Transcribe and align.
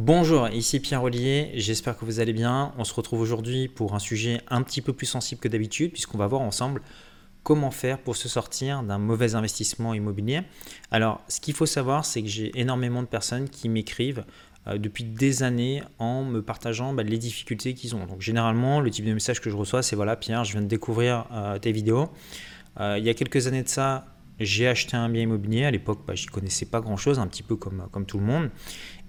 Bonjour, 0.00 0.48
ici 0.50 0.78
Pierre 0.78 1.02
Ollier, 1.02 1.50
j'espère 1.54 1.98
que 1.98 2.04
vous 2.04 2.20
allez 2.20 2.32
bien. 2.32 2.72
On 2.78 2.84
se 2.84 2.94
retrouve 2.94 3.20
aujourd'hui 3.20 3.66
pour 3.66 3.96
un 3.96 3.98
sujet 3.98 4.40
un 4.46 4.62
petit 4.62 4.80
peu 4.80 4.92
plus 4.92 5.06
sensible 5.06 5.40
que 5.40 5.48
d'habitude 5.48 5.90
puisqu'on 5.90 6.18
va 6.18 6.28
voir 6.28 6.40
ensemble 6.40 6.82
comment 7.42 7.72
faire 7.72 7.98
pour 7.98 8.14
se 8.14 8.28
sortir 8.28 8.84
d'un 8.84 8.98
mauvais 8.98 9.34
investissement 9.34 9.94
immobilier. 9.94 10.42
Alors, 10.92 11.20
ce 11.26 11.40
qu'il 11.40 11.52
faut 11.52 11.66
savoir, 11.66 12.04
c'est 12.04 12.22
que 12.22 12.28
j'ai 12.28 12.52
énormément 12.54 13.02
de 13.02 13.08
personnes 13.08 13.48
qui 13.48 13.68
m'écrivent 13.68 14.24
euh, 14.68 14.78
depuis 14.78 15.02
des 15.02 15.42
années 15.42 15.82
en 15.98 16.22
me 16.22 16.42
partageant 16.42 16.92
bah, 16.92 17.02
les 17.02 17.18
difficultés 17.18 17.74
qu'ils 17.74 17.96
ont. 17.96 18.06
Donc, 18.06 18.20
généralement, 18.20 18.80
le 18.80 18.90
type 18.90 19.04
de 19.04 19.12
message 19.12 19.40
que 19.40 19.50
je 19.50 19.56
reçois, 19.56 19.82
c'est 19.82 19.96
voilà, 19.96 20.14
Pierre, 20.14 20.44
je 20.44 20.52
viens 20.52 20.62
de 20.62 20.68
découvrir 20.68 21.26
euh, 21.32 21.58
tes 21.58 21.72
vidéos. 21.72 22.08
Euh, 22.78 22.98
il 23.00 23.04
y 23.04 23.10
a 23.10 23.14
quelques 23.14 23.48
années 23.48 23.64
de 23.64 23.68
ça, 23.68 24.06
j'ai 24.38 24.68
acheté 24.68 24.96
un 24.96 25.08
bien 25.08 25.22
immobilier. 25.22 25.64
À 25.64 25.72
l'époque, 25.72 26.00
bah, 26.06 26.14
je 26.14 26.22
n'y 26.22 26.28
connaissais 26.28 26.66
pas 26.66 26.80
grand-chose, 26.80 27.18
un 27.18 27.26
petit 27.26 27.42
peu 27.42 27.56
comme 27.56 28.06
tout 28.06 28.18
le 28.18 28.24
monde. 28.24 28.50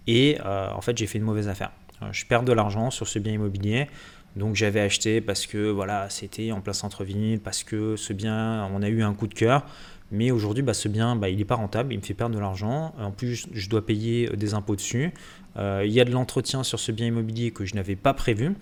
Et 0.07 0.37
en 0.41 0.81
fait, 0.81 0.97
j'ai 0.97 1.07
fait 1.07 1.17
une 1.17 1.23
mauvaise 1.23 1.47
affaire. 1.47 1.71
Je 2.11 2.25
perds 2.25 2.43
de 2.43 2.53
l'argent 2.53 2.91
sur 2.91 3.07
ce 3.07 3.19
bien 3.19 3.33
immobilier. 3.33 3.87
Donc 4.35 4.55
j'avais 4.55 4.79
acheté 4.79 5.21
parce 5.21 5.45
que 5.47 5.69
voilà, 5.69 6.09
c'était 6.09 6.51
en 6.51 6.61
plein 6.61 6.73
centre-ville, 6.73 7.39
parce 7.39 7.63
que 7.63 7.95
ce 7.95 8.13
bien, 8.13 8.67
on 8.73 8.81
a 8.81 8.89
eu 8.89 9.03
un 9.03 9.13
coup 9.13 9.27
de 9.27 9.33
cœur. 9.33 9.65
Mais 10.11 10.31
aujourd'hui, 10.31 10.63
bah, 10.63 10.73
ce 10.73 10.87
bien, 10.87 11.15
bah, 11.15 11.29
il 11.29 11.37
n'est 11.37 11.45
pas 11.45 11.55
rentable, 11.55 11.93
il 11.93 11.97
me 11.97 12.03
fait 12.03 12.13
perdre 12.13 12.35
de 12.35 12.39
l'argent. 12.39 12.93
En 12.97 13.11
plus, 13.11 13.47
je 13.51 13.69
dois 13.69 13.85
payer 13.85 14.29
des 14.35 14.53
impôts 14.53 14.75
dessus. 14.75 15.11
Euh, 15.57 15.83
il 15.85 15.91
y 15.91 15.99
a 15.99 16.05
de 16.05 16.11
l'entretien 16.11 16.63
sur 16.63 16.79
ce 16.79 16.91
bien 16.91 17.07
immobilier 17.07 17.51
que 17.51 17.65
je 17.65 17.75
n'avais 17.75 17.95
pas 17.95 18.13
prévu. 18.13 18.55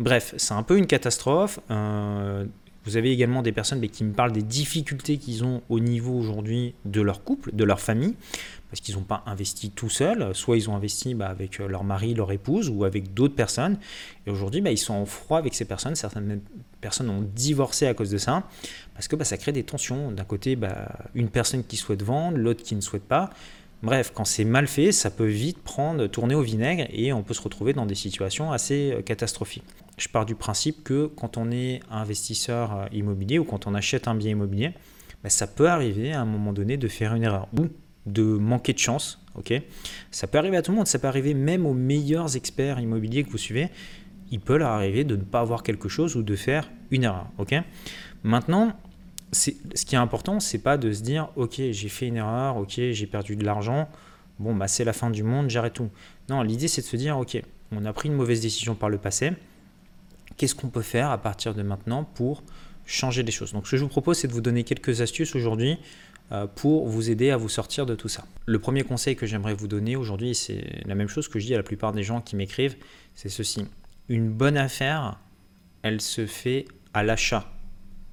Bref, 0.00 0.34
c'est 0.36 0.54
un 0.54 0.62
peu 0.62 0.76
une 0.76 0.86
catastrophe. 0.86 1.60
Euh, 1.70 2.46
vous 2.88 2.96
avez 2.96 3.12
également 3.12 3.42
des 3.42 3.52
personnes 3.52 3.86
qui 3.88 4.04
me 4.04 4.12
parlent 4.12 4.32
des 4.32 4.42
difficultés 4.42 5.18
qu'ils 5.18 5.44
ont 5.44 5.62
au 5.68 5.78
niveau 5.78 6.14
aujourd'hui 6.14 6.74
de 6.84 7.00
leur 7.00 7.22
couple, 7.22 7.54
de 7.54 7.64
leur 7.64 7.80
famille 7.80 8.14
parce 8.70 8.80
qu'ils 8.80 8.96
n'ont 8.96 9.02
pas 9.02 9.22
investi 9.26 9.70
tout 9.70 9.88
seuls, 9.88 10.34
soit 10.34 10.56
ils 10.56 10.68
ont 10.68 10.76
investi 10.76 11.14
bah, 11.14 11.28
avec 11.28 11.60
euh, 11.60 11.68
leur 11.68 11.84
mari, 11.84 12.14
leur 12.14 12.32
épouse 12.32 12.68
ou 12.68 12.84
avec 12.84 13.14
d'autres 13.14 13.34
personnes, 13.34 13.78
et 14.26 14.30
aujourd'hui 14.30 14.60
bah, 14.60 14.70
ils 14.70 14.78
sont 14.78 14.94
en 14.94 15.06
froid 15.06 15.38
avec 15.38 15.54
ces 15.54 15.64
personnes, 15.64 15.94
certaines 15.94 16.40
personnes 16.80 17.08
ont 17.10 17.22
divorcé 17.34 17.86
à 17.86 17.94
cause 17.94 18.10
de 18.10 18.18
ça, 18.18 18.44
parce 18.94 19.08
que 19.08 19.16
bah, 19.16 19.24
ça 19.24 19.36
crée 19.38 19.52
des 19.52 19.64
tensions, 19.64 20.10
d'un 20.10 20.24
côté 20.24 20.58
une 21.14 21.30
personne 21.30 21.64
qui 21.64 21.76
souhaite 21.76 22.02
vendre, 22.02 22.36
l'autre 22.36 22.62
qui 22.62 22.74
ne 22.74 22.80
souhaite 22.80 23.04
pas, 23.04 23.30
bref, 23.82 24.12
quand 24.14 24.24
c'est 24.24 24.44
mal 24.44 24.66
fait, 24.66 24.92
ça 24.92 25.10
peut 25.10 25.26
vite 25.26 25.58
prendre, 25.58 26.06
tourner 26.06 26.34
au 26.34 26.42
vinaigre, 26.42 26.86
et 26.90 27.12
on 27.12 27.22
peut 27.22 27.34
se 27.34 27.42
retrouver 27.42 27.72
dans 27.72 27.86
des 27.86 27.94
situations 27.94 28.52
assez 28.52 28.92
euh, 28.92 29.02
catastrophiques. 29.02 29.64
Je 29.96 30.08
pars 30.08 30.26
du 30.26 30.34
principe 30.34 30.84
que 30.84 31.06
quand 31.06 31.36
on 31.36 31.50
est 31.50 31.80
investisseur 31.90 32.74
euh, 32.74 32.86
immobilier 32.92 33.38
ou 33.38 33.44
quand 33.44 33.66
on 33.66 33.74
achète 33.74 34.08
un 34.08 34.14
bien 34.14 34.32
immobilier, 34.32 34.72
ça 35.26 35.46
peut 35.46 35.68
arriver 35.68 36.12
à 36.12 36.20
un 36.20 36.24
moment 36.24 36.52
donné 36.52 36.76
de 36.76 36.88
faire 36.88 37.14
une 37.14 37.24
erreur, 37.24 37.48
ou 37.58 37.66
de 38.06 38.22
manquer 38.22 38.72
de 38.72 38.78
chance. 38.78 39.20
ça 40.10 40.26
peut 40.26 40.38
arriver 40.38 40.56
à 40.56 40.62
tout 40.62 40.70
le 40.70 40.76
monde, 40.78 40.86
ça 40.86 40.98
peut 40.98 41.08
arriver 41.08 41.34
même 41.34 41.66
aux 41.66 41.74
meilleurs 41.74 42.36
experts 42.36 42.80
immobiliers 42.80 43.24
que 43.24 43.30
vous 43.30 43.38
suivez. 43.38 43.68
Il 44.30 44.40
peut 44.40 44.56
leur 44.56 44.70
arriver 44.70 45.04
de 45.04 45.16
ne 45.16 45.22
pas 45.22 45.40
avoir 45.40 45.62
quelque 45.62 45.88
chose 45.88 46.16
ou 46.16 46.22
de 46.22 46.36
faire 46.36 46.70
une 46.90 47.04
erreur. 47.04 47.26
ok? 47.38 47.54
Maintenant, 48.22 48.72
ce 49.32 49.50
qui 49.50 49.94
est 49.94 49.98
important, 49.98 50.40
c'est 50.40 50.58
pas 50.58 50.76
de 50.76 50.92
se 50.92 51.02
dire 51.02 51.28
ok 51.36 51.60
j'ai 51.70 51.88
fait 51.88 52.06
une 52.06 52.16
erreur, 52.16 52.56
ok 52.56 52.80
j'ai 52.90 53.06
perdu 53.06 53.36
de 53.36 53.44
l'argent, 53.44 53.88
bon 54.38 54.54
bah 54.54 54.68
c'est 54.68 54.84
la 54.84 54.92
fin 54.92 55.10
du 55.10 55.22
monde, 55.22 55.50
j'arrête 55.50 55.74
tout. 55.74 55.90
Non, 56.28 56.42
l'idée 56.42 56.68
c'est 56.68 56.82
de 56.82 56.86
se 56.86 56.96
dire 56.96 57.18
ok 57.18 57.42
on 57.72 57.84
a 57.84 57.92
pris 57.92 58.08
une 58.08 58.14
mauvaise 58.14 58.40
décision 58.40 58.74
par 58.74 58.88
le 58.88 58.98
passé, 58.98 59.32
qu'est-ce 60.36 60.54
qu'on 60.54 60.70
peut 60.70 60.82
faire 60.82 61.10
à 61.10 61.18
partir 61.18 61.54
de 61.54 61.62
maintenant 61.62 62.04
pour 62.04 62.42
changer 62.86 63.22
les 63.22 63.32
choses? 63.32 63.52
Donc 63.52 63.66
ce 63.66 63.72
que 63.72 63.76
je 63.76 63.82
vous 63.82 63.88
propose 63.88 64.18
c'est 64.18 64.28
de 64.28 64.32
vous 64.32 64.40
donner 64.40 64.64
quelques 64.64 65.00
astuces 65.00 65.34
aujourd'hui 65.34 65.78
euh, 66.30 66.46
pour 66.46 66.86
vous 66.86 67.10
aider 67.10 67.30
à 67.30 67.38
vous 67.38 67.48
sortir 67.48 67.86
de 67.86 67.94
tout 67.94 68.08
ça. 68.08 68.24
Le 68.44 68.58
premier 68.58 68.82
conseil 68.82 69.16
que 69.16 69.24
j'aimerais 69.24 69.54
vous 69.54 69.66
donner 69.66 69.96
aujourd'hui, 69.96 70.34
c'est 70.34 70.82
la 70.84 70.94
même 70.94 71.08
chose 71.08 71.26
que 71.26 71.38
je 71.38 71.46
dis 71.46 71.54
à 71.54 71.56
la 71.56 71.62
plupart 71.62 71.92
des 71.92 72.02
gens 72.02 72.20
qui 72.20 72.36
m'écrivent, 72.36 72.76
c'est 73.14 73.30
ceci. 73.30 73.66
Une 74.10 74.28
bonne 74.30 74.58
affaire, 74.58 75.18
elle 75.82 76.02
se 76.02 76.26
fait 76.26 76.66
à 76.92 77.02
l'achat, 77.02 77.50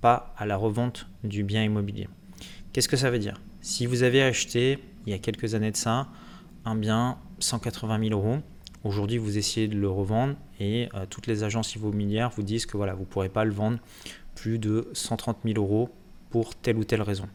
à 0.06 0.46
la 0.46 0.58
revente 0.58 1.08
du 1.24 1.44
bien 1.44 1.64
immobilier. 1.64 2.08
Qu'est-ce 2.74 2.88
que 2.88 2.98
ça 2.98 3.10
veut 3.10 3.20
dire? 3.20 3.42
Si 3.62 3.86
vous 3.86 4.04
avez 4.04 4.22
acheté, 4.22 4.80
il 5.06 5.12
y 5.12 5.16
a 5.16 5.20
quelques 5.20 5.56
années 5.56 5.72
de 5.72 5.78
ça, 5.78 6.08
un 6.66 6.76
bien 6.76 7.18
180 7.40 8.10
000 8.10 8.20
euros, 8.20 8.40
aujourd'hui 8.84 9.18
vous 9.18 9.38
essayez 9.38 9.68
de 9.68 9.76
le 9.76 9.90
revendre 9.90 10.36
et 10.60 10.90
euh, 10.94 11.06
toutes 11.10 11.28
les 11.28 11.44
agences 11.44 11.76
immobilières 11.76 12.30
vous 12.30 12.44
disent 12.44 12.66
que 12.66 12.78
voilà, 12.78 12.94
vous 12.94 13.02
ne 13.02 13.06
pourrez 13.06 13.30
pas 13.30 13.44
le 13.44 13.52
vendre 13.52 13.80
plus 14.36 14.60
de 14.60 14.90
130 14.94 15.38
000 15.46 15.58
euros 15.58 15.90
pour 16.30 16.56
telle 16.56 16.78
ou 16.78 16.84
telle 16.84 17.02
raison. 17.02 17.28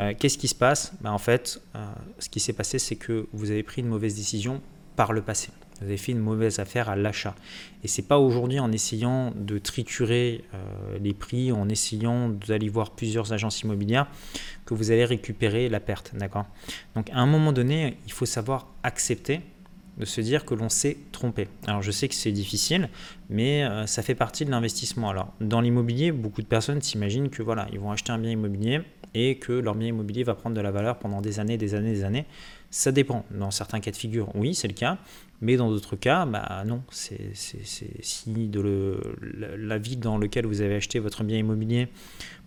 Euh, 0.00 0.14
qu'est-ce 0.18 0.38
qui 0.38 0.48
se 0.48 0.54
passe? 0.54 0.92
Bah, 1.00 1.12
En 1.12 1.18
fait, 1.18 1.60
euh, 1.74 1.84
ce 2.18 2.28
qui 2.28 2.40
s'est 2.40 2.52
passé, 2.52 2.78
c'est 2.78 2.96
que 2.96 3.28
vous 3.32 3.50
avez 3.50 3.62
pris 3.62 3.82
une 3.82 3.88
mauvaise 3.88 4.14
décision 4.14 4.60
par 4.96 5.12
le 5.12 5.20
passé. 5.20 5.50
Vous 5.80 5.86
avez 5.86 5.96
fait 5.96 6.12
une 6.12 6.18
mauvaise 6.18 6.58
affaire 6.58 6.88
à 6.88 6.96
l'achat. 6.96 7.34
Et 7.84 7.88
c'est 7.88 8.06
pas 8.06 8.18
aujourd'hui 8.18 8.60
en 8.60 8.70
essayant 8.72 9.32
de 9.34 9.58
triturer 9.58 10.44
euh, 10.54 10.98
les 11.00 11.14
prix, 11.14 11.52
en 11.52 11.68
essayant 11.68 12.28
d'aller 12.28 12.68
voir 12.68 12.90
plusieurs 12.90 13.32
agences 13.32 13.62
immobilières 13.62 14.06
que 14.66 14.74
vous 14.74 14.90
allez 14.90 15.04
récupérer 15.04 15.68
la 15.68 15.80
perte. 15.80 16.12
D'accord? 16.14 16.46
Donc 16.94 17.10
à 17.10 17.18
un 17.18 17.26
moment 17.26 17.52
donné, 17.52 17.96
il 18.06 18.12
faut 18.12 18.26
savoir 18.26 18.68
accepter 18.82 19.40
de 19.98 20.04
se 20.04 20.20
dire 20.20 20.44
que 20.44 20.54
l'on 20.54 20.68
s'est 20.68 20.96
trompé. 21.12 21.48
Alors 21.66 21.82
je 21.82 21.90
sais 21.90 22.08
que 22.08 22.14
c'est 22.14 22.32
difficile, 22.32 22.88
mais 23.28 23.66
ça 23.86 24.02
fait 24.02 24.14
partie 24.14 24.46
de 24.46 24.50
l'investissement. 24.50 25.10
Alors 25.10 25.32
dans 25.42 25.60
l'immobilier, 25.60 26.10
beaucoup 26.10 26.40
de 26.40 26.46
personnes 26.46 26.80
s'imaginent 26.80 27.28
que 27.28 27.42
voilà, 27.42 27.66
ils 27.70 27.78
vont 27.78 27.90
acheter 27.90 28.10
un 28.10 28.18
bien 28.18 28.30
immobilier, 28.30 28.80
et 29.14 29.36
que 29.36 29.52
leur 29.52 29.74
bien 29.74 29.88
immobilier 29.88 30.22
va 30.22 30.34
prendre 30.34 30.56
de 30.56 30.60
la 30.60 30.70
valeur 30.70 30.98
pendant 30.98 31.20
des 31.20 31.40
années, 31.40 31.56
des 31.56 31.74
années, 31.74 31.92
des 31.92 32.04
années. 32.04 32.26
Ça 32.70 32.92
dépend. 32.92 33.24
Dans 33.30 33.50
certains 33.50 33.80
cas 33.80 33.90
de 33.90 33.96
figure, 33.96 34.30
oui, 34.34 34.54
c'est 34.54 34.68
le 34.68 34.74
cas. 34.74 34.98
Mais 35.40 35.56
dans 35.56 35.70
d'autres 35.70 35.96
cas, 35.96 36.26
bah 36.26 36.62
non. 36.66 36.82
C'est, 36.90 37.34
si 37.34 38.48
de 38.48 39.00
la, 39.56 39.78
ville 39.78 40.00
dans 40.00 40.18
laquelle 40.18 40.46
vous 40.46 40.60
avez 40.60 40.74
acheté 40.74 40.98
votre 40.98 41.24
bien 41.24 41.38
immobilier, 41.38 41.88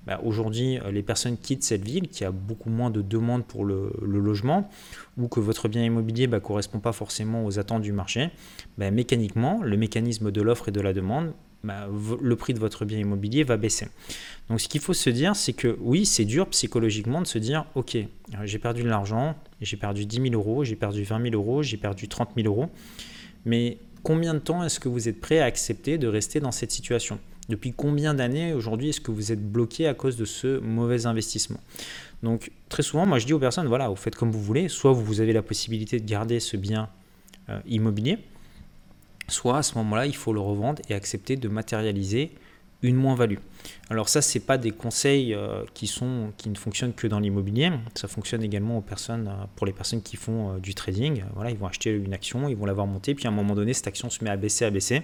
bah 0.05 0.19
aujourd'hui, 0.23 0.79
euh, 0.79 0.91
les 0.91 1.01
personnes 1.01 1.37
quittent 1.37 1.63
cette 1.63 1.83
ville, 1.83 2.07
qui 2.07 2.25
a 2.25 2.31
beaucoup 2.31 2.69
moins 2.69 2.89
de 2.89 3.01
demandes 3.01 3.45
pour 3.45 3.65
le, 3.65 3.91
logement, 4.01 4.69
ou 5.17 5.27
que 5.27 5.39
votre 5.39 5.67
bien 5.67 5.83
immobilier 5.83 6.27
ne 6.27 6.31
bah, 6.33 6.39
correspond 6.39 6.79
pas 6.79 6.91
forcément 6.91 7.45
aux 7.45 7.57
attentes 7.57 7.81
du 7.81 7.93
marché, 7.93 8.29
mécaniquement, 8.77 9.61
le 9.63 9.77
mécanisme 9.77 10.31
de 10.31 10.41
l'offre 10.41 10.69
et 10.69 10.71
de 10.71 10.81
la 10.81 10.93
demande 10.93 11.33
bah, 11.63 11.87
le 12.21 12.35
prix 12.35 12.53
de 12.53 12.59
votre 12.59 12.83
bien 12.83 12.99
immobilier 12.99 13.43
va 13.43 13.55
baisser. 13.57 13.87
Donc 14.49 14.59
ce 14.59 14.67
qu'il 14.67 14.81
faut 14.81 14.93
se 14.93 15.09
dire, 15.09 15.35
c'est 15.35 15.53
que 15.53 15.77
oui, 15.79 16.05
c'est 16.05 16.25
dur 16.25 16.47
psychologiquement 16.47 17.21
de 17.21 17.27
se 17.27 17.37
dire, 17.37 17.65
ok, 17.75 17.97
j'ai 18.43 18.59
perdu 18.59 18.83
de 18.83 18.89
l'argent, 18.89 19.35
j'ai 19.61 19.77
perdu 19.77 20.05
10 20.05 20.29
000 20.29 20.33
euros, 20.33 20.63
j'ai 20.63 20.75
perdu 20.75 21.03
20 21.03 21.29
000 21.31 21.35
euros, 21.35 21.63
j'ai 21.63 21.77
perdu 21.77 22.07
30 22.09 22.31
000 22.35 22.47
euros, 22.47 22.69
mais 23.45 23.77
combien 24.03 24.33
de 24.33 24.39
temps 24.39 24.63
est-ce 24.63 24.79
que 24.79 24.89
vous 24.89 25.07
êtes 25.07 25.21
prêt 25.21 25.39
à 25.39 25.45
accepter 25.45 25.97
de 25.97 26.07
rester 26.07 26.39
dans 26.41 26.51
cette 26.51 26.71
situation? 26.71 27.17
Depuis 27.49 27.73
combien 27.73 28.13
d'années 28.13 28.53
aujourd'hui 28.53 28.89
est-ce 28.89 29.01
que 29.01 29.11
vous 29.11 29.31
êtes 29.31 29.51
bloqué 29.51 29.87
à 29.87 29.93
cause 29.93 30.17
de 30.17 30.25
ce 30.25 30.59
mauvais 30.59 31.05
investissement? 31.05 31.59
Donc 32.23 32.51
très 32.69 32.83
souvent, 32.83 33.05
moi 33.05 33.19
je 33.19 33.25
dis 33.25 33.33
aux 33.33 33.39
personnes, 33.39 33.67
voilà, 33.67 33.89
vous 33.89 33.95
faites 33.95 34.15
comme 34.15 34.31
vous 34.31 34.41
voulez, 34.41 34.69
soit 34.69 34.91
vous 34.93 35.21
avez 35.21 35.33
la 35.33 35.41
possibilité 35.41 35.99
de 35.99 36.05
garder 36.05 36.39
ce 36.39 36.55
bien 36.55 36.89
euh, 37.49 37.59
immobilier, 37.67 38.17
soit 39.27 39.57
à 39.57 39.63
ce 39.63 39.77
moment-là, 39.77 40.05
il 40.05 40.15
faut 40.15 40.33
le 40.33 40.39
revendre 40.39 40.81
et 40.89 40.93
accepter 40.93 41.35
de 41.35 41.47
matérialiser 41.47 42.31
une 42.83 42.97
moins-value. 42.97 43.37
Alors 43.89 44.09
ça, 44.09 44.21
c'est 44.21 44.41
pas 44.41 44.57
des 44.57 44.71
conseils 44.71 45.33
euh, 45.33 45.63
qui, 45.73 45.87
sont, 45.87 46.33
qui 46.37 46.49
ne 46.49 46.55
fonctionnent 46.55 46.93
que 46.93 47.07
dans 47.07 47.19
l'immobilier. 47.19 47.71
Ça 47.95 48.07
fonctionne 48.07 48.43
également 48.43 48.77
aux 48.77 48.81
personnes, 48.81 49.27
euh, 49.27 49.45
pour 49.55 49.65
les 49.65 49.73
personnes 49.73 50.01
qui 50.01 50.17
font 50.17 50.55
euh, 50.55 50.59
du 50.59 50.75
trading. 50.75 51.23
Voilà, 51.33 51.49
ils 51.49 51.57
vont 51.57 51.67
acheter 51.67 51.91
une 51.91 52.13
action, 52.13 52.49
ils 52.49 52.57
vont 52.57 52.65
l'avoir 52.65 52.85
montée, 52.85 53.15
puis 53.15 53.25
à 53.25 53.29
un 53.29 53.33
moment 53.33 53.55
donné, 53.55 53.73
cette 53.73 53.87
action 53.87 54.09
se 54.09 54.23
met 54.23 54.29
à 54.29 54.35
baisser, 54.35 54.65
à 54.65 54.69
baisser. 54.69 55.03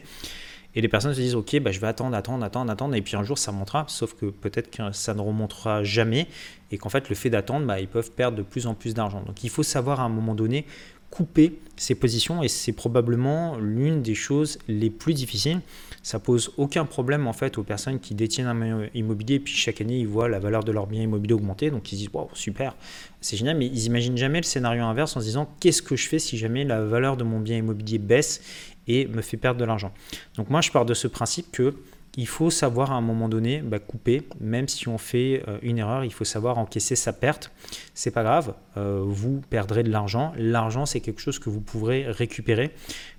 Et 0.75 0.81
les 0.81 0.88
personnes 0.88 1.13
se 1.13 1.19
disent, 1.19 1.35
ok, 1.35 1.59
bah, 1.62 1.72
je 1.72 1.79
vais 1.79 1.88
attendre, 1.88 2.16
attendre, 2.16 2.44
attendre, 2.44 2.72
attendre, 2.72 2.94
et 2.96 3.02
puis 3.02 3.16
un 3.16 3.24
jour 3.24 3.40
ça 3.40 3.52
remontera, 3.52 3.85
sauf 3.88 4.13
que 4.13 4.28
peut-être 4.28 4.69
que 4.69 4.91
ça 4.91 5.16
ne 5.16 5.22
remontera 5.22 5.84
jamais, 5.84 6.28
et 6.72 6.78
qu'en 6.78 6.90
fait 6.90 7.09
le 7.09 7.16
fait 7.16 7.31
d'attendre, 7.31 7.66
bah, 7.66 7.79
ils 7.79 7.88
peuvent 7.88 8.12
perdre 8.12 8.38
de 8.38 8.44
plus 8.44 8.68
en 8.68 8.75
plus 8.75 8.94
d'argent. 8.94 9.24
Donc 9.24 9.44
il 9.44 9.50
faut 9.50 9.63
savoir 9.63 10.00
à 10.00 10.03
un 10.03 10.09
moment 10.09 10.35
donné 10.35 10.66
couper 11.09 11.59
ses 11.75 11.96
positions 11.96 12.44
et 12.44 12.47
c'est 12.47 12.74
probablement 12.74 13.58
l'une 13.58 14.02
des 14.02 14.16
choses 14.16 14.59
les 14.67 14.90
plus 14.90 15.14
difficiles. 15.14 15.61
Ça 16.03 16.20
pose 16.20 16.52
aucun 16.58 16.85
problème 16.85 17.28
en 17.28 17.34
fait 17.34 17.58
aux 17.58 17.64
personnes 17.64 18.00
qui 18.00 18.16
détiennent 18.16 18.47
un 18.47 18.56
bien 18.56 18.90
immobilier 18.94 19.35
et 19.35 19.40
puis 19.40 19.53
chaque 19.53 19.82
année 19.82 20.00
ils 20.00 20.08
voient 20.08 20.29
la 20.29 20.40
valeur 20.40 20.64
de 20.64 20.72
leur 20.72 20.88
bien 20.88 21.02
immobilier 21.02 21.34
augmenter 21.34 21.72
donc 21.72 21.91
ils 21.91 21.97
disent 21.97 22.09
wow 22.14 22.29
super 22.34 22.76
c'est 23.22 23.35
génial 23.35 23.58
mais 23.58 23.67
ils 23.67 23.85
imaginent 23.85 24.17
jamais 24.17 24.40
le 24.40 24.46
scénario 24.46 24.84
inverse 24.84 25.17
en 25.17 25.20
se 25.20 25.26
disant 25.26 25.53
qu'est-ce 25.59 25.82
que 25.82 25.96
je 25.97 26.08
fais 26.08 26.20
si 26.20 26.38
jamais 26.38 26.64
la 26.64 26.82
valeur 26.82 27.17
de 27.17 27.23
mon 27.23 27.40
bien 27.40 27.58
immobilier 27.58 27.97
baisse 27.97 28.41
et 28.90 29.08
me 29.08 29.22
fait 29.22 29.38
perdre 29.38 29.59
de 29.62 29.66
l'argent. 29.66 29.94
Donc 30.36 30.50
moi 30.50 30.59
je 30.59 30.72
pars 30.72 30.86
de 30.86 30.94
ce 30.94 31.08
principe 31.08 31.52
que 31.53 31.74
il 32.18 32.28
faut 32.28 32.50
savoir 32.50 32.91
à 32.91 32.96
un 32.96 33.02
moment 33.02 33.30
donné 33.30 33.62
bah, 33.62 33.80
couper, 33.80 34.24
même 34.41 34.68
si 34.68 34.88
on 34.88 34.97
fait 34.97 35.44
euh, 35.47 35.58
une 35.62 35.78
erreur, 35.78 36.03
il 36.03 36.12
faut 36.12 36.26
savoir 36.26 36.58
encaisser 36.58 36.96
sa 36.96 37.14
perte. 37.14 37.52
C'est 37.94 38.12
pas 38.12 38.24
grave, 38.24 38.56
euh, 38.78 39.02
vous 39.06 39.41
perdrez 39.50 39.84
de 39.84 39.91
l'argent. 39.91 40.34
L'argent, 40.36 40.86
c'est 40.86 41.00
quelque 41.00 41.22
chose 41.22 41.40
que 41.40 41.50
vous 41.50 41.62
pourrez 41.62 42.06
récupérer. 42.08 42.72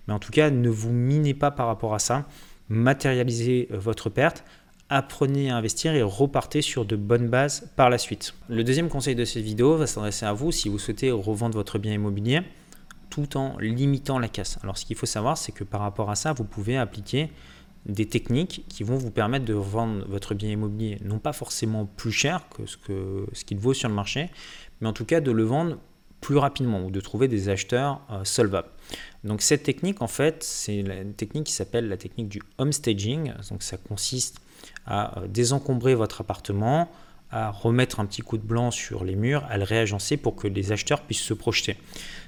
Mais 0.06 0.14
en 0.14 0.18
tout 0.18 0.32
cas, 0.32 0.50
ne 0.50 0.68
vous 0.68 0.90
minez 0.90 1.34
pas 1.34 1.50
par 1.50 1.66
rapport 1.68 1.94
à 1.94 1.98
ça. 1.98 2.26
Matérialisez 2.68 3.68
euh, 3.70 3.78
votre 3.78 4.10
perte, 4.10 4.44
apprenez 4.88 5.50
à 5.50 5.56
investir 5.56 5.94
et 5.94 6.02
repartez 6.02 6.60
sur 6.60 6.84
de 6.84 6.96
bonnes 6.96 7.28
bases 7.28 7.70
par 7.76 7.90
la 7.90 7.98
suite. 7.98 8.34
Le 8.48 8.64
deuxième 8.64 8.88
conseil 8.88 9.14
de 9.14 9.24
cette 9.24 9.44
vidéo 9.44 9.76
va 9.76 9.86
s'adresser 9.86 10.26
à 10.26 10.32
vous 10.32 10.50
si 10.50 10.68
vous 10.68 10.80
souhaitez 10.80 11.12
revendre 11.12 11.56
votre 11.56 11.78
bien 11.78 11.92
immobilier 11.92 12.42
tout 13.10 13.36
en 13.36 13.58
limitant 13.58 14.18
la 14.18 14.28
casse. 14.28 14.58
Alors 14.62 14.78
ce 14.78 14.84
qu'il 14.86 14.96
faut 14.96 15.06
savoir, 15.06 15.36
c'est 15.36 15.52
que 15.52 15.64
par 15.64 15.80
rapport 15.80 16.10
à 16.10 16.14
ça, 16.14 16.32
vous 16.32 16.44
pouvez 16.44 16.78
appliquer 16.78 17.30
des 17.86 18.06
techniques 18.06 18.64
qui 18.68 18.82
vont 18.82 18.96
vous 18.96 19.10
permettre 19.10 19.44
de 19.44 19.54
vendre 19.54 20.04
votre 20.06 20.34
bien 20.34 20.50
immobilier, 20.50 20.98
non 21.02 21.18
pas 21.18 21.32
forcément 21.32 21.86
plus 21.86 22.12
cher 22.12 22.46
que 22.50 22.66
ce 22.66 22.76
qu'il 22.76 23.58
ce 23.58 23.62
vaut 23.62 23.74
sur 23.74 23.88
le 23.88 23.94
marché, 23.94 24.30
mais 24.80 24.88
en 24.88 24.92
tout 24.92 25.04
cas 25.04 25.20
de 25.20 25.30
le 25.30 25.42
vendre 25.44 25.78
plus 26.20 26.36
rapidement 26.36 26.84
ou 26.84 26.90
de 26.90 27.00
trouver 27.00 27.28
des 27.28 27.48
acheteurs 27.48 28.00
euh, 28.10 28.24
solvables. 28.24 28.68
Donc 29.24 29.42
cette 29.42 29.62
technique, 29.62 30.02
en 30.02 30.06
fait, 30.06 30.42
c'est 30.42 30.76
une 30.76 31.14
technique 31.14 31.44
qui 31.44 31.52
s'appelle 31.52 31.88
la 31.88 31.96
technique 31.96 32.28
du 32.28 32.42
home 32.58 32.72
staging. 32.72 33.32
Donc 33.48 33.62
ça 33.62 33.76
consiste 33.76 34.40
à 34.86 35.18
euh, 35.18 35.26
désencombrer 35.28 35.94
votre 35.94 36.20
appartement, 36.20 36.90
à 37.30 37.50
remettre 37.50 38.00
un 38.00 38.06
petit 38.06 38.22
coup 38.22 38.38
de 38.38 38.46
blanc 38.46 38.70
sur 38.70 39.04
les 39.04 39.16
murs, 39.16 39.44
à 39.48 39.56
le 39.56 39.64
réagencer 39.64 40.16
pour 40.16 40.36
que 40.36 40.48
les 40.48 40.72
acheteurs 40.72 41.02
puissent 41.02 41.22
se 41.22 41.34
projeter. 41.34 41.76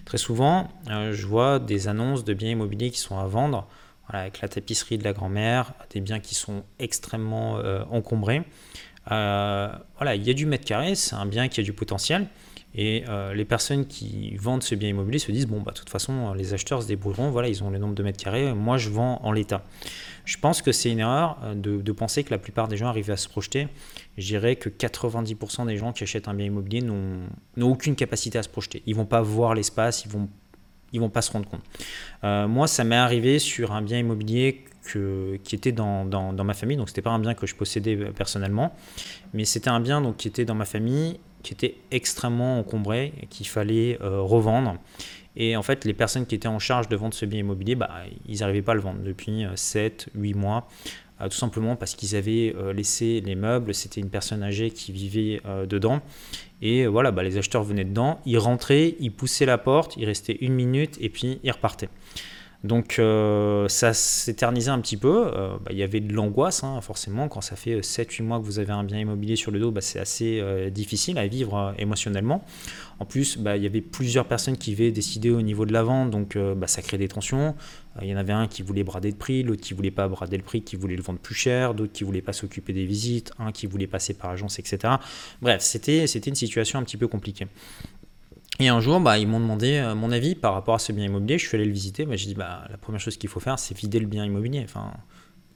Très 0.05 0.19
souvent, 0.19 0.69
euh, 0.89 1.13
je 1.13 1.27
vois 1.27 1.59
des 1.59 1.89
annonces 1.89 2.25
de 2.25 2.35
biens 2.35 2.51
immobiliers 2.51 2.91
qui 2.91 2.99
sont 2.99 3.19
à 3.19 3.27
vendre, 3.27 3.67
avec 4.09 4.41
la 4.41 4.49
tapisserie 4.49 4.99
de 4.99 5.05
la 5.05 5.13
grand-mère, 5.13 5.73
des 5.91 6.01
biens 6.01 6.21
qui 6.21 6.35
sont 6.35 6.65
extrêmement 6.79 7.59
encombrés. 7.91 8.43
voilà, 9.07 10.15
il 10.15 10.23
y 10.23 10.31
a 10.31 10.35
du 10.35 10.45
mètre 10.45 10.65
carré, 10.65 10.95
c'est 10.95 11.15
un 11.15 11.25
bien 11.25 11.49
qui 11.49 11.61
a 11.61 11.63
du 11.63 11.73
potentiel. 11.73 12.27
Et 12.75 13.05
euh, 13.09 13.35
les 13.35 13.45
personnes 13.45 13.87
qui 13.87 14.35
vendent 14.37 14.63
ce 14.63 14.75
bien 14.75 14.89
immobilier 14.89 15.19
se 15.19 15.31
disent 15.31 15.47
bon, 15.47 15.61
bah, 15.61 15.73
de 15.73 15.79
toute 15.79 15.91
façon, 15.91 16.33
les 16.35 16.55
acheteurs 16.55 16.83
se 16.83 16.89
débrouilleront, 16.89 17.31
voilà, 17.31 17.49
ils 17.49 17.63
ont 17.63 17.71
le 17.71 17.79
nombre 17.79 17.95
de 17.95 18.03
mètres 18.03 18.23
carrés, 18.23 18.55
moi 18.55 18.79
je 18.79 18.89
vends 18.89 19.21
en 19.23 19.33
l'état. 19.33 19.63
Je 20.25 20.37
pense 20.39 20.63
que 20.63 20.73
c'est 20.73 20.91
une 20.91 21.01
erreur 21.01 21.39
euh, 21.43 21.55
de, 21.55 21.93
penser 21.93 22.25
que 22.25 22.31
la 22.31 22.39
plupart 22.39 22.69
des 22.69 22.77
gens 22.77 22.87
arrivent 22.87 23.11
à 23.11 23.17
se 23.17 23.29
projeter. 23.29 23.69
Je 24.17 24.27
dirais 24.27 24.57
que 24.57 24.69
90% 24.69 25.67
des 25.67 25.77
gens 25.77 25.93
qui 25.93 26.05
achètent 26.05 26.29
un 26.29 26.35
bien 26.35 26.47
immobilier 26.47 26.81
n'ont 26.81 27.27
aucune 27.61 27.97
capacité 27.97 28.39
à 28.39 28.43
se 28.43 28.49
projeter. 28.49 28.83
Ils 28.87 28.95
vont 28.95 29.07
pas 29.07 29.21
voir 29.21 29.55
l'espace, 29.55 30.05
ils 30.05 30.11
vont, 30.11 30.29
ils 30.93 31.01
vont 31.01 31.11
pas 31.11 31.23
se 31.23 31.33
rendre 31.33 31.49
compte. 31.49 31.63
Euh, 32.25 32.47
moi, 32.47 32.67
ça 32.67 32.85
m'est 32.85 32.97
arrivé 32.97 33.39
sur 33.39 33.73
un 33.73 33.83
bien 33.83 33.99
immobilier 33.99 34.65
que, 34.85 35.39
qui 35.45 35.55
était 35.55 35.73
dans, 35.73 36.05
dans, 36.05 36.33
dans 36.33 36.45
ma 36.45 36.55
famille, 36.55 36.77
donc 36.77 36.89
c'était 36.89 37.03
pas 37.03 37.11
un 37.11 37.19
bien 37.19 37.35
que 37.35 37.47
je 37.47 37.55
possédais 37.55 37.97
personnellement, 37.97 38.75
mais 39.33 39.45
c'était 39.45 39.71
un 39.71 39.81
bien 39.81 40.01
donc, 40.01 40.17
qui 40.17 40.29
était 40.29 40.45
dans 40.45 40.57
ma 40.57 40.65
famille 40.65 41.21
qui 41.43 41.53
était 41.53 41.77
extrêmement 41.91 42.59
encombré 42.59 43.13
et 43.21 43.27
qu'il 43.27 43.47
fallait 43.47 43.99
euh, 44.01 44.21
revendre. 44.21 44.77
Et 45.37 45.57
en 45.57 45.63
fait, 45.63 45.85
les 45.85 45.95
personnes 45.95 46.27
qui 46.27 46.35
étaient 46.35 46.49
en 46.49 46.59
charge 46.59 46.89
de 46.89 46.97
vendre 46.97 47.15
ce 47.15 47.25
bien 47.25 47.41
immobilier, 47.41 47.75
bah, 47.75 47.91
ils 48.27 48.41
n'arrivaient 48.41 48.63
pas 48.63 48.73
à 48.73 48.75
le 48.75 48.81
vendre 48.81 49.01
depuis 49.03 49.45
7, 49.55 50.09
euh, 50.15 50.21
8 50.21 50.35
mois, 50.35 50.69
euh, 51.21 51.29
tout 51.29 51.37
simplement 51.37 51.75
parce 51.75 51.95
qu'ils 51.95 52.17
avaient 52.17 52.55
laissé 52.75 53.23
les 53.25 53.35
meubles, 53.35 53.75
c'était 53.75 54.01
une 54.01 54.11
personne 54.11 54.43
âgée 54.43 54.71
qui 54.71 54.93
vivait 54.93 55.41
dedans. 55.67 56.01
Et 56.61 56.87
voilà, 56.87 57.11
bah, 57.11 57.23
les 57.23 57.39
acheteurs 57.39 57.65
venaient 57.65 57.85
dedans, 57.85 58.21
ils 58.27 58.39
rentraient, 58.39 58.95
ils 59.01 59.13
poussaient 59.13 59.47
la 59.47 59.59
porte, 59.59 59.97
ils 59.97 60.05
restaient 60.05 60.39
une 60.41 60.55
minute 60.55 60.99
et 61.01 61.09
puis 61.09 61.41
ils 61.43 61.51
repartaient. 61.51 61.89
Donc 62.65 62.99
euh, 62.99 63.67
ça 63.69 63.93
s'éternisait 63.93 64.71
un 64.71 64.81
petit 64.81 64.97
peu. 64.97 65.27
Euh, 65.27 65.57
bah, 65.59 65.71
il 65.71 65.79
y 65.79 65.83
avait 65.83 66.01
de 66.01 66.13
l'angoisse, 66.13 66.63
hein, 66.63 66.81
forcément. 66.81 67.29
Quand 67.29 67.41
ça 67.41 67.57
fait 67.57 67.81
7-8 67.81 68.23
mois 68.23 68.39
que 68.39 68.45
vous 68.45 68.59
avez 68.59 68.73
un 68.73 68.85
bien 68.85 68.99
immobilier 68.99 69.37
sur 69.37 69.51
le 69.51 69.59
dos, 69.59 69.73
bah, 69.73 69.81
c'est 69.81 69.99
assez 69.99 70.39
euh, 70.41 70.71
difficile 70.71 71.19
à 71.19 71.27
vivre 71.27 71.75
émotionnellement. 71.79 72.45
En 73.01 73.05
plus, 73.05 73.37
bah, 73.37 73.57
il 73.57 73.65
y 73.65 73.67
avait 73.67 73.81
plusieurs 73.81 74.27
personnes 74.27 74.57
qui 74.57 74.73
avaient 74.73 74.93
décidé 74.93 75.31
au 75.31 75.43
niveau 75.43 75.67
de 75.67 75.73
la 75.73 75.83
vente, 75.83 76.11
donc 76.11 76.39
ça 76.67 76.83
crée 76.83 76.99
des 76.99 77.09
tensions. 77.09 77.57
Il 78.01 78.07
y 78.07 78.15
en 78.15 78.17
avait 78.17 78.33
un 78.33 78.47
qui 78.47 78.63
voulait 78.63 78.85
brader 78.85 79.11
le 79.11 79.17
prix, 79.17 79.43
l'autre 79.43 79.61
qui 79.61 79.75
voulait 79.75 79.91
pas 79.91 80.07
brader 80.07 80.37
le 80.37 80.45
prix, 80.45 80.63
qui 80.63 80.77
voulait 80.77 80.95
le 80.95 81.03
vendre 81.03 81.19
plus 81.19 81.35
cher, 81.35 81.75
d'autres 81.75 81.93
qui 81.93 82.05
voulaient 82.05 82.23
pas 82.23 82.33
s'occuper 82.33 82.73
des 82.73 82.85
visites, 82.85 83.33
un 83.41 83.51
qui 83.51 83.67
voulait 83.67 83.89
passer 83.89 84.15
par 84.15 84.31
agence, 84.31 84.61
etc. 84.61 84.95
Bref, 85.41 85.63
c'était 85.63 86.05
une 86.05 86.37
situation 86.37 86.79
un 86.79 86.85
petit 86.85 86.97
peu 86.97 87.09
compliquée. 87.09 87.49
Et 88.63 88.69
un 88.69 88.79
jour, 88.79 89.01
bah, 89.01 89.19
ils 89.19 89.27
m'ont 89.27 89.41
demandé 89.41 89.79
euh, 89.79 89.97
mon 89.97 90.13
avis 90.13 90.37
par 90.37 90.55
rapport 90.55 90.77
à 90.77 90.79
ce 90.79 90.93
bien 90.93 91.07
immobilier. 91.07 91.37
Je 91.37 91.49
suis 91.49 91.57
allé 91.57 91.65
le 91.65 91.73
visiter. 91.73 92.07
J'ai 92.13 92.29
dit 92.29 92.37
bah, 92.37 92.63
la 92.71 92.77
première 92.77 93.01
chose 93.01 93.17
qu'il 93.17 93.29
faut 93.29 93.41
faire, 93.41 93.59
c'est 93.59 93.77
vider 93.77 93.99
le 93.99 94.07
bien 94.07 94.25
immobilier. 94.25 94.67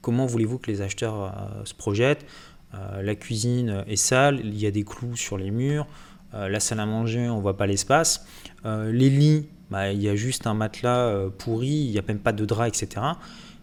Comment 0.00 0.26
voulez-vous 0.26 0.58
que 0.58 0.68
les 0.68 0.82
acheteurs 0.82 1.22
euh, 1.22 1.64
se 1.64 1.72
projettent 1.72 2.26
euh, 2.74 3.02
La 3.02 3.14
cuisine 3.14 3.84
est 3.86 3.94
sale, 3.94 4.40
il 4.42 4.58
y 4.58 4.66
a 4.66 4.72
des 4.72 4.82
clous 4.82 5.14
sur 5.14 5.38
les 5.38 5.52
murs. 5.52 5.86
la 6.32 6.58
salle 6.58 6.80
à 6.80 6.86
manger, 6.86 7.28
on 7.28 7.38
voit 7.38 7.56
pas 7.56 7.68
l'espace. 7.68 8.26
les 8.64 9.08
lits, 9.08 9.46
bah, 9.70 9.92
il 9.92 10.02
y 10.02 10.08
a 10.08 10.16
juste 10.16 10.48
un 10.48 10.54
matelas 10.54 11.30
pourri, 11.38 11.68
il 11.68 11.92
n'y 11.92 11.98
a 12.00 12.02
même 12.08 12.18
pas 12.18 12.32
de 12.32 12.44
drap, 12.44 12.66
etc. 12.66 13.06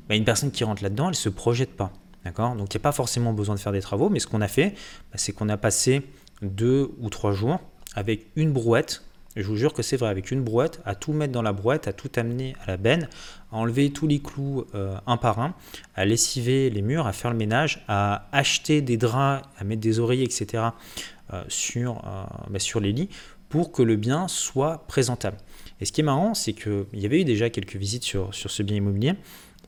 Une 0.10 0.24
personne 0.24 0.52
qui 0.52 0.64
rentre 0.64 0.84
là-dedans, 0.84 1.06
elle 1.06 1.10
ne 1.10 1.16
se 1.16 1.30
projette 1.30 1.76
pas. 1.76 1.92
Donc 2.24 2.74
il 2.74 2.78
n'y 2.78 2.82
a 2.82 2.84
pas 2.84 2.94
forcément 2.94 3.34
besoin 3.34 3.56
de 3.56 3.60
faire 3.60 3.74
des 3.74 3.82
travaux, 3.82 4.10
mais 4.10 4.20
ce 4.20 4.28
qu'on 4.28 4.40
a 4.40 4.48
fait, 4.48 4.74
c'est 5.16 5.34
qu'on 5.34 5.50
a 5.50 5.58
passé 5.58 6.02
deux 6.42 6.92
ou 7.02 7.10
trois 7.10 7.34
jours 7.34 7.60
avec 7.94 8.28
une 8.38 8.54
brouette 8.54 9.04
je 9.36 9.48
vous 9.48 9.56
jure 9.56 9.74
que 9.74 9.82
c'est 9.82 9.98
vrai, 9.98 10.10
avec 10.10 10.32
une 10.32 10.44
brouette, 10.44 10.82
à 10.86 10.96
tout 10.96 11.12
mettre 11.12 11.34
dans 11.34 11.42
la 11.42 11.54
brouette, 11.54 11.88
à 11.88 11.94
tout 11.94 12.12
amener 12.16 12.56
à 12.64 12.68
la 12.68 12.78
benne, 12.78 13.10
à 13.52 13.58
enlever 13.58 13.92
tous 13.92 14.08
les 14.08 14.20
clous 14.20 14.66
euh, 14.76 14.96
un 15.08 15.18
par 15.18 15.40
un, 15.40 15.56
à 15.96 16.06
lessiver 16.06 16.70
les 16.70 16.82
murs, 16.82 17.08
à 17.08 17.14
faire 17.14 17.32
le 17.32 17.38
ménage, 17.38 17.84
à 17.88 18.28
acheter 18.32 18.82
des 18.82 18.98
draps, 18.98 19.48
à 19.58 19.64
mettre 19.64 19.82
des 19.82 20.00
oreillers, 20.00 20.24
etc. 20.24 20.64
Euh, 21.34 21.44
sur, 21.48 21.98
euh, 22.06 22.24
bah, 22.50 22.60
sur 22.60 22.80
les 22.80 22.92
lits 22.92 23.10
pour 23.50 23.72
que 23.72 23.82
le 23.82 23.96
bien 23.96 24.28
soit 24.28 24.84
présentable. 24.88 25.38
Et 25.80 25.86
ce 25.86 25.92
qui 25.92 26.02
est 26.02 26.04
marrant, 26.04 26.34
c'est 26.34 26.54
qu'il 26.54 26.86
y 26.94 27.06
avait 27.06 27.22
eu 27.22 27.24
déjà 27.24 27.50
quelques 27.50 27.76
visites 27.76 28.04
sur, 28.04 28.34
sur 28.34 28.50
ce 28.50 28.64
bien 28.64 28.78
immobilier 28.78 29.14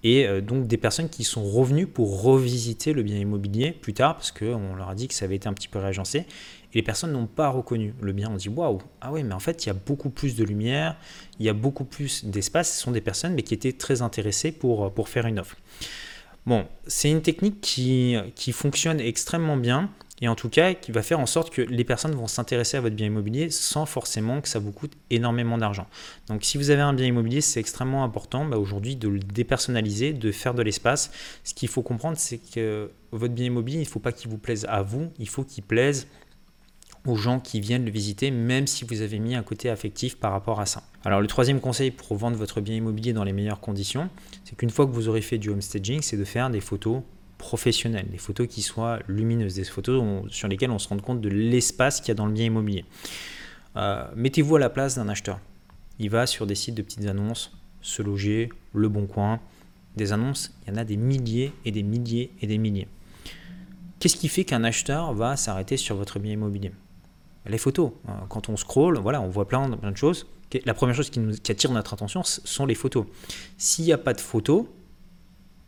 et 0.03 0.27
donc 0.41 0.67
des 0.67 0.77
personnes 0.77 1.09
qui 1.09 1.23
sont 1.23 1.43
revenues 1.43 1.87
pour 1.87 2.21
revisiter 2.21 2.93
le 2.93 3.01
bien 3.01 3.17
immobilier 3.17 3.71
plus 3.71 3.93
tard 3.93 4.15
parce 4.15 4.31
qu'on 4.31 4.75
leur 4.75 4.89
a 4.89 4.95
dit 4.95 5.07
que 5.07 5.13
ça 5.13 5.25
avait 5.25 5.35
été 5.35 5.47
un 5.47 5.53
petit 5.53 5.67
peu 5.67 5.79
réagencé 5.79 6.25
et 6.73 6.77
les 6.77 6.83
personnes 6.83 7.11
n'ont 7.11 7.27
pas 7.27 7.49
reconnu 7.49 7.93
le 8.01 8.13
bien. 8.13 8.29
On 8.31 8.35
dit 8.35 8.49
waouh, 8.49 8.79
ah 9.01 9.11
ouais, 9.11 9.23
mais 9.23 9.33
en 9.33 9.39
fait, 9.39 9.65
il 9.65 9.67
y 9.67 9.69
a 9.69 9.73
beaucoup 9.73 10.09
plus 10.09 10.35
de 10.35 10.43
lumière, 10.43 10.97
il 11.39 11.45
y 11.45 11.49
a 11.49 11.53
beaucoup 11.53 11.85
plus 11.85 12.25
d'espace. 12.25 12.73
Ce 12.73 12.81
sont 12.81 12.91
des 12.91 13.01
personnes 13.01 13.35
qui 13.41 13.53
étaient 13.53 13.73
très 13.73 14.01
intéressées 14.01 14.51
pour, 14.51 14.93
pour 14.93 15.09
faire 15.09 15.25
une 15.25 15.39
offre. 15.39 15.55
Bon, 16.45 16.67
c'est 16.85 17.09
une 17.09 17.23
technique 17.23 17.59
qui, 17.61 18.15
qui 18.35 18.51
fonctionne 18.51 18.99
extrêmement 18.99 19.57
bien 19.57 19.89
et 20.21 20.27
en 20.27 20.35
tout 20.35 20.49
cas 20.49 20.73
qui 20.73 20.91
va 20.91 21.01
faire 21.01 21.19
en 21.19 21.25
sorte 21.25 21.51
que 21.51 21.61
les 21.61 21.83
personnes 21.83 22.13
vont 22.13 22.27
s'intéresser 22.27 22.77
à 22.77 22.81
votre 22.81 22.95
bien 22.95 23.07
immobilier 23.07 23.49
sans 23.49 23.85
forcément 23.85 24.41
que 24.41 24.47
ça 24.47 24.59
vous 24.59 24.71
coûte 24.71 24.93
énormément 25.09 25.57
d'argent. 25.57 25.87
Donc 26.27 26.43
si 26.43 26.57
vous 26.57 26.69
avez 26.69 26.81
un 26.81 26.93
bien 26.93 27.07
immobilier, 27.07 27.41
c'est 27.41 27.59
extrêmement 27.59 28.03
important 28.03 28.45
bah, 28.45 28.57
aujourd'hui 28.57 28.95
de 28.95 29.09
le 29.09 29.19
dépersonnaliser, 29.19 30.13
de 30.13 30.31
faire 30.31 30.53
de 30.53 30.61
l'espace. 30.61 31.11
Ce 31.43 31.53
qu'il 31.53 31.67
faut 31.67 31.81
comprendre, 31.81 32.17
c'est 32.17 32.37
que 32.37 32.91
votre 33.11 33.33
bien 33.33 33.45
immobilier, 33.45 33.79
il 33.79 33.85
ne 33.85 33.89
faut 33.89 33.99
pas 33.99 34.11
qu'il 34.11 34.29
vous 34.29 34.37
plaise 34.37 34.65
à 34.69 34.83
vous, 34.83 35.11
il 35.19 35.27
faut 35.27 35.43
qu'il 35.43 35.63
plaise 35.63 36.07
aux 37.05 37.15
gens 37.15 37.39
qui 37.39 37.59
viennent 37.59 37.85
le 37.85 37.91
visiter, 37.91 38.31
même 38.31 38.67
si 38.67 38.85
vous 38.85 39.01
avez 39.01 39.19
mis 39.19 39.35
un 39.35 39.43
côté 39.43 39.69
affectif 39.69 40.17
par 40.17 40.31
rapport 40.31 40.59
à 40.59 40.65
ça. 40.65 40.83
Alors 41.03 41.21
le 41.21 41.27
troisième 41.27 41.59
conseil 41.59 41.91
pour 41.91 42.15
vendre 42.15 42.37
votre 42.37 42.61
bien 42.61 42.75
immobilier 42.75 43.13
dans 43.13 43.23
les 43.23 43.33
meilleures 43.33 43.59
conditions, 43.59 44.09
c'est 44.43 44.57
qu'une 44.57 44.69
fois 44.69 44.85
que 44.85 44.91
vous 44.91 45.07
aurez 45.07 45.21
fait 45.21 45.37
du 45.37 45.49
homestaging, 45.49 46.01
c'est 46.01 46.17
de 46.17 46.23
faire 46.23 46.49
des 46.49 46.61
photos 46.61 47.01
professionnelles, 47.37 48.07
des 48.09 48.17
photos 48.17 48.47
qui 48.47 48.61
soient 48.61 48.99
lumineuses, 49.07 49.55
des 49.55 49.63
photos 49.63 50.03
sur 50.29 50.47
lesquelles 50.47 50.71
on 50.71 50.79
se 50.79 50.87
rende 50.87 51.01
compte 51.01 51.21
de 51.21 51.29
l'espace 51.29 51.99
qu'il 51.99 52.09
y 52.09 52.11
a 52.11 52.15
dans 52.15 52.25
le 52.25 52.33
bien 52.33 52.45
immobilier. 52.45 52.85
Euh, 53.75 54.05
mettez-vous 54.15 54.55
à 54.55 54.59
la 54.59 54.69
place 54.69 54.95
d'un 54.95 55.09
acheteur. 55.09 55.39
Il 55.99 56.09
va 56.09 56.25
sur 56.25 56.47
des 56.47 56.55
sites 56.55 56.75
de 56.75 56.81
petites 56.81 57.05
annonces, 57.05 57.51
se 57.81 58.01
loger, 58.01 58.49
le 58.73 58.89
bon 58.89 59.05
coin, 59.05 59.39
des 59.95 60.11
annonces, 60.11 60.51
il 60.65 60.73
y 60.73 60.75
en 60.75 60.79
a 60.79 60.83
des 60.83 60.97
milliers 60.97 61.53
et 61.65 61.71
des 61.71 61.83
milliers 61.83 62.31
et 62.41 62.47
des 62.47 62.57
milliers. 62.57 62.87
Qu'est-ce 63.99 64.15
qui 64.17 64.27
fait 64.27 64.43
qu'un 64.43 64.63
acheteur 64.63 65.13
va 65.13 65.37
s'arrêter 65.37 65.77
sur 65.77 65.95
votre 65.95 66.19
bien 66.19 66.33
immobilier? 66.33 66.71
Les 67.47 67.57
photos. 67.57 67.91
Euh, 68.07 68.11
quand 68.29 68.49
on 68.49 68.57
scrolle, 68.57 68.97
voilà, 68.99 69.21
on 69.21 69.29
voit 69.29 69.47
plein, 69.47 69.69
de 69.69 69.97
choses. 69.97 70.27
La 70.65 70.73
première 70.73 70.95
chose 70.95 71.09
qui, 71.09 71.19
attire 71.51 71.71
notre 71.71 71.93
attention 71.93 72.21
sont 72.23 72.65
les 72.65 72.75
photos. 72.75 73.05
S'il 73.57 73.85
n'y 73.85 73.93
a 73.93 73.97
pas 73.97 74.13
de 74.13 74.21
photos, 74.21 74.65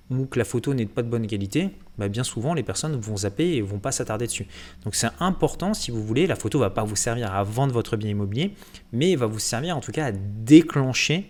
ou 0.09 0.25
que 0.25 0.39
la 0.39 0.45
photo 0.45 0.73
n'est 0.73 0.85
pas 0.85 1.01
de 1.01 1.09
bonne 1.09 1.27
qualité, 1.27 1.69
bah, 1.97 2.07
bien 2.07 2.23
souvent 2.23 2.53
les 2.53 2.63
personnes 2.63 2.95
vont 2.95 3.17
zapper 3.17 3.55
et 3.55 3.61
vont 3.61 3.79
pas 3.79 3.91
s'attarder 3.91 4.27
dessus. 4.27 4.47
Donc 4.85 4.95
c'est 4.95 5.09
important 5.19 5.73
si 5.73 5.91
vous 5.91 6.01
voulez, 6.03 6.27
la 6.27 6.35
photo 6.35 6.59
va 6.59 6.69
pas 6.69 6.83
vous 6.83 6.95
servir 6.95 7.33
à 7.33 7.43
vendre 7.43 7.73
votre 7.73 7.97
bien 7.97 8.11
immobilier, 8.11 8.53
mais 8.93 9.15
va 9.15 9.25
vous 9.25 9.39
servir 9.39 9.75
en 9.75 9.81
tout 9.81 9.91
cas 9.91 10.05
à 10.05 10.11
déclencher 10.11 11.29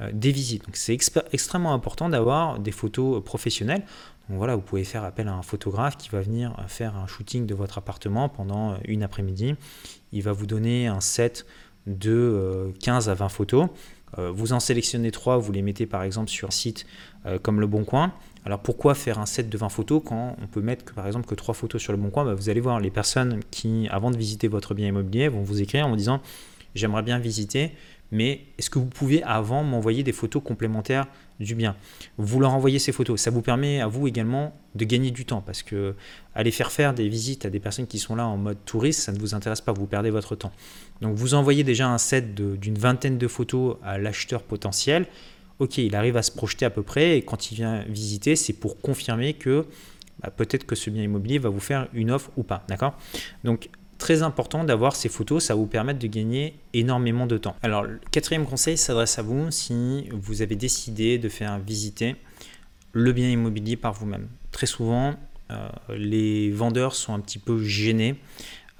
euh, 0.00 0.10
des 0.12 0.32
visites. 0.32 0.64
Donc 0.66 0.76
c'est 0.76 0.98
extrêmement 1.32 1.72
important 1.72 2.08
d'avoir 2.08 2.58
des 2.58 2.72
photos 2.72 3.22
professionnelles. 3.22 3.82
Voilà, 4.28 4.56
vous 4.56 4.62
pouvez 4.62 4.82
faire 4.82 5.04
appel 5.04 5.28
à 5.28 5.34
un 5.34 5.42
photographe 5.42 5.96
qui 5.96 6.08
va 6.08 6.20
venir 6.20 6.56
faire 6.66 6.96
un 6.96 7.06
shooting 7.06 7.46
de 7.46 7.54
votre 7.54 7.78
appartement 7.78 8.28
pendant 8.28 8.72
euh, 8.72 8.76
une 8.84 9.04
après-midi. 9.04 9.54
Il 10.12 10.22
va 10.22 10.32
vous 10.32 10.46
donner 10.46 10.88
un 10.88 11.00
set 11.00 11.46
de 11.86 12.72
15 12.80 13.08
euh, 13.08 13.12
à 13.12 13.14
20 13.14 13.28
photos. 13.28 13.68
Euh, 14.18 14.32
vous 14.32 14.52
en 14.52 14.58
sélectionnez 14.58 15.12
3, 15.12 15.38
vous 15.38 15.52
les 15.52 15.62
mettez 15.62 15.86
par 15.86 16.02
exemple 16.02 16.30
sur 16.30 16.48
un 16.48 16.52
site 16.52 16.86
comme 17.42 17.60
Le 17.60 17.66
Bon 17.66 17.84
Coin. 17.84 18.12
Alors 18.44 18.60
pourquoi 18.60 18.94
faire 18.94 19.18
un 19.18 19.26
set 19.26 19.48
de 19.48 19.58
20 19.58 19.68
photos 19.68 20.00
quand 20.04 20.36
on 20.40 20.46
peut 20.46 20.60
mettre 20.60 20.94
par 20.94 21.06
exemple 21.08 21.26
que 21.26 21.34
3 21.34 21.54
photos 21.54 21.82
sur 21.82 21.92
Le 21.92 21.98
Bon 21.98 22.10
Coin? 22.10 22.24
Bah, 22.24 22.34
Vous 22.34 22.48
allez 22.48 22.60
voir, 22.60 22.78
les 22.78 22.90
personnes 22.90 23.40
qui, 23.50 23.88
avant 23.90 24.12
de 24.12 24.16
visiter 24.16 24.46
votre 24.46 24.74
bien 24.74 24.86
immobilier, 24.86 25.28
vont 25.28 25.42
vous 25.42 25.60
écrire 25.60 25.86
en 25.86 25.90
vous 25.90 25.96
disant 25.96 26.20
j'aimerais 26.76 27.02
bien 27.02 27.18
visiter, 27.18 27.72
mais 28.12 28.42
est-ce 28.58 28.70
que 28.70 28.78
vous 28.78 28.86
pouvez 28.86 29.22
avant 29.24 29.64
m'envoyer 29.64 30.04
des 30.04 30.12
photos 30.12 30.42
complémentaires 30.42 31.06
du 31.40 31.54
bien 31.54 31.76
Vous 32.18 32.40
leur 32.40 32.52
envoyez 32.52 32.78
ces 32.78 32.92
photos. 32.92 33.20
Ça 33.20 33.30
vous 33.30 33.42
permet 33.42 33.80
à 33.80 33.86
vous 33.86 34.08
également 34.08 34.56
de 34.74 34.84
gagner 34.84 35.10
du 35.10 35.24
temps 35.24 35.40
parce 35.40 35.62
que 35.62 35.94
aller 36.34 36.50
faire 36.50 36.72
faire 36.72 36.94
des 36.94 37.08
visites 37.08 37.46
à 37.46 37.50
des 37.50 37.60
personnes 37.60 37.86
qui 37.86 37.98
sont 37.98 38.16
là 38.16 38.26
en 38.26 38.36
mode 38.36 38.58
touriste, 38.64 39.00
ça 39.00 39.12
ne 39.12 39.18
vous 39.18 39.34
intéresse 39.34 39.60
pas, 39.60 39.72
vous 39.72 39.86
perdez 39.86 40.10
votre 40.10 40.34
temps. 40.36 40.52
Donc 41.00 41.16
vous 41.16 41.34
envoyez 41.34 41.64
déjà 41.64 41.88
un 41.88 41.98
set 41.98 42.34
d'une 42.34 42.78
vingtaine 42.78 43.18
de 43.18 43.28
photos 43.28 43.76
à 43.82 43.98
l'acheteur 43.98 44.42
potentiel. 44.42 45.06
Ok, 45.58 45.78
il 45.78 45.96
arrive 45.96 46.16
à 46.16 46.22
se 46.22 46.30
projeter 46.30 46.66
à 46.66 46.70
peu 46.70 46.82
près 46.82 47.16
et 47.16 47.22
quand 47.22 47.50
il 47.50 47.54
vient 47.54 47.82
visiter, 47.88 48.36
c'est 48.36 48.52
pour 48.52 48.80
confirmer 48.80 49.34
que 49.34 49.66
bah, 50.22 50.30
peut-être 50.30 50.66
que 50.66 50.74
ce 50.74 50.90
bien 50.90 51.02
immobilier 51.02 51.38
va 51.38 51.48
vous 51.48 51.60
faire 51.60 51.88
une 51.94 52.10
offre 52.10 52.30
ou 52.36 52.42
pas. 52.42 52.64
D'accord? 52.68 52.98
Très 53.98 54.22
important 54.22 54.64
d'avoir 54.64 54.94
ces 54.96 55.08
photos, 55.08 55.44
ça 55.44 55.54
vous 55.54 55.66
permettre 55.66 55.98
de 55.98 56.06
gagner 56.06 56.58
énormément 56.72 57.26
de 57.26 57.38
temps. 57.38 57.56
Alors, 57.62 57.82
le 57.82 58.00
quatrième 58.10 58.46
conseil 58.46 58.76
s'adresse 58.76 59.18
à 59.18 59.22
vous 59.22 59.50
si 59.50 60.08
vous 60.12 60.42
avez 60.42 60.56
décidé 60.56 61.18
de 61.18 61.28
faire 61.28 61.58
visiter 61.58 62.16
le 62.92 63.12
bien 63.12 63.28
immobilier 63.28 63.76
par 63.76 63.92
vous-même. 63.92 64.28
Très 64.52 64.66
souvent, 64.66 65.14
euh, 65.50 65.68
les 65.90 66.50
vendeurs 66.50 66.94
sont 66.94 67.14
un 67.14 67.20
petit 67.20 67.38
peu 67.38 67.62
gênés 67.62 68.16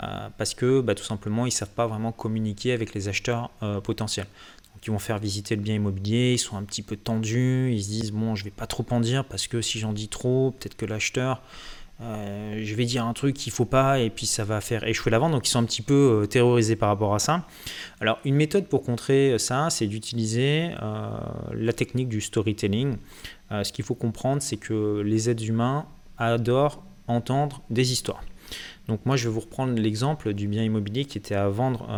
euh, 0.02 0.28
parce 0.36 0.54
que 0.54 0.80
bah, 0.80 0.94
tout 0.94 1.04
simplement, 1.04 1.44
ils 1.44 1.50
ne 1.50 1.54
savent 1.54 1.70
pas 1.70 1.86
vraiment 1.86 2.12
communiquer 2.12 2.72
avec 2.72 2.94
les 2.94 3.08
acheteurs 3.08 3.50
euh, 3.62 3.80
potentiels. 3.80 4.26
Donc, 4.74 4.86
ils 4.86 4.90
vont 4.90 4.98
faire 4.98 5.18
visiter 5.18 5.56
le 5.56 5.62
bien 5.62 5.74
immobilier, 5.74 6.32
ils 6.34 6.38
sont 6.38 6.56
un 6.56 6.64
petit 6.64 6.82
peu 6.82 6.96
tendus, 6.96 7.72
ils 7.72 7.82
se 7.82 7.88
disent, 7.88 8.12
bon, 8.12 8.34
je 8.34 8.44
vais 8.44 8.50
pas 8.50 8.66
trop 8.66 8.84
en 8.90 9.00
dire 9.00 9.24
parce 9.24 9.46
que 9.46 9.60
si 9.62 9.78
j'en 9.78 9.92
dis 9.92 10.08
trop, 10.08 10.52
peut-être 10.52 10.76
que 10.76 10.86
l'acheteur 10.86 11.42
je 12.66 12.74
vais 12.74 12.84
dire 12.84 13.06
un 13.06 13.12
truc 13.12 13.34
qu'il 13.34 13.52
faut 13.52 13.64
pas 13.64 13.98
et 14.00 14.10
puis 14.10 14.26
ça 14.26 14.44
va 14.44 14.60
faire 14.60 14.84
échouer 14.84 15.10
la 15.10 15.18
vente. 15.18 15.32
Donc 15.32 15.46
ils 15.46 15.50
sont 15.50 15.60
un 15.60 15.64
petit 15.64 15.82
peu 15.82 16.22
euh, 16.22 16.26
terrorisés 16.26 16.76
par 16.76 16.88
rapport 16.88 17.14
à 17.14 17.18
ça. 17.18 17.46
Alors 18.00 18.18
une 18.24 18.34
méthode 18.34 18.66
pour 18.66 18.82
contrer 18.82 19.38
ça, 19.38 19.68
c'est 19.70 19.86
d'utiliser 19.86 20.70
euh, 20.82 21.10
la 21.54 21.72
technique 21.72 22.08
du 22.08 22.20
storytelling. 22.20 22.96
ce 23.50 23.72
qu'il 23.72 23.84
faut 23.84 23.94
comprendre, 23.94 24.42
c'est 24.42 24.56
que 24.56 25.00
les 25.00 25.30
êtres 25.30 25.44
humains 25.48 25.86
adorent 26.18 26.82
entendre 27.06 27.62
des 27.70 27.92
histoires. 27.92 28.22
Donc 28.88 29.00
moi, 29.04 29.16
je 29.16 29.28
vais 29.28 29.34
vous 29.34 29.40
reprendre 29.40 29.74
l'exemple 29.74 30.32
du 30.32 30.46
bien 30.46 30.62
immobilier 30.62 31.04
qui 31.04 31.18
était 31.18 31.34
à 31.34 31.48
vendre 31.48 31.88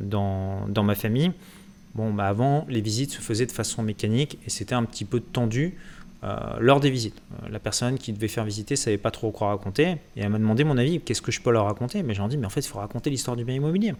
dans, 0.00 0.66
dans, 0.68 0.82
ma 0.82 0.94
famille. 0.94 1.32
Bon, 1.94 2.12
bah 2.12 2.28
avant, 2.28 2.66
les 2.68 2.82
visites 2.82 3.12
se 3.12 3.20
faisaient 3.22 3.46
de 3.46 3.52
façon 3.52 3.82
mécanique 3.82 4.38
et 4.46 4.50
c'était 4.50 4.74
un 4.74 4.84
petit 4.84 5.06
peu 5.06 5.20
tendu 5.20 5.74
euh, 5.74 5.95
lors 6.60 6.80
des 6.80 6.90
visites. 6.90 7.20
Euh, 7.42 7.48
la 7.50 7.58
personne 7.58 7.98
qui 7.98 8.12
devait 8.12 8.28
faire 8.28 8.44
visiter 8.44 8.76
savait 8.76 8.98
pas 8.98 9.10
trop 9.10 9.30
quoi 9.30 9.48
raconter 9.48 9.98
et 10.16 10.20
elle 10.20 10.28
m'a 10.28 10.38
demandé 10.38 10.64
mon 10.64 10.78
avis, 10.78 11.00
qu'est-ce 11.00 11.22
que 11.22 11.30
je 11.30 11.40
peux 11.40 11.50
leur 11.50 11.66
raconter? 11.66 12.02
Mais 12.02 12.14
j'ai 12.14 12.26
dit, 12.28 12.36
mais 12.36 12.46
en 12.46 12.50
fait, 12.50 12.60
il 12.60 12.68
faut 12.68 12.78
raconter 12.78 13.10
l'histoire 13.10 13.36
du 13.36 13.44
bien 13.44 13.54
immobilier. 13.54 13.94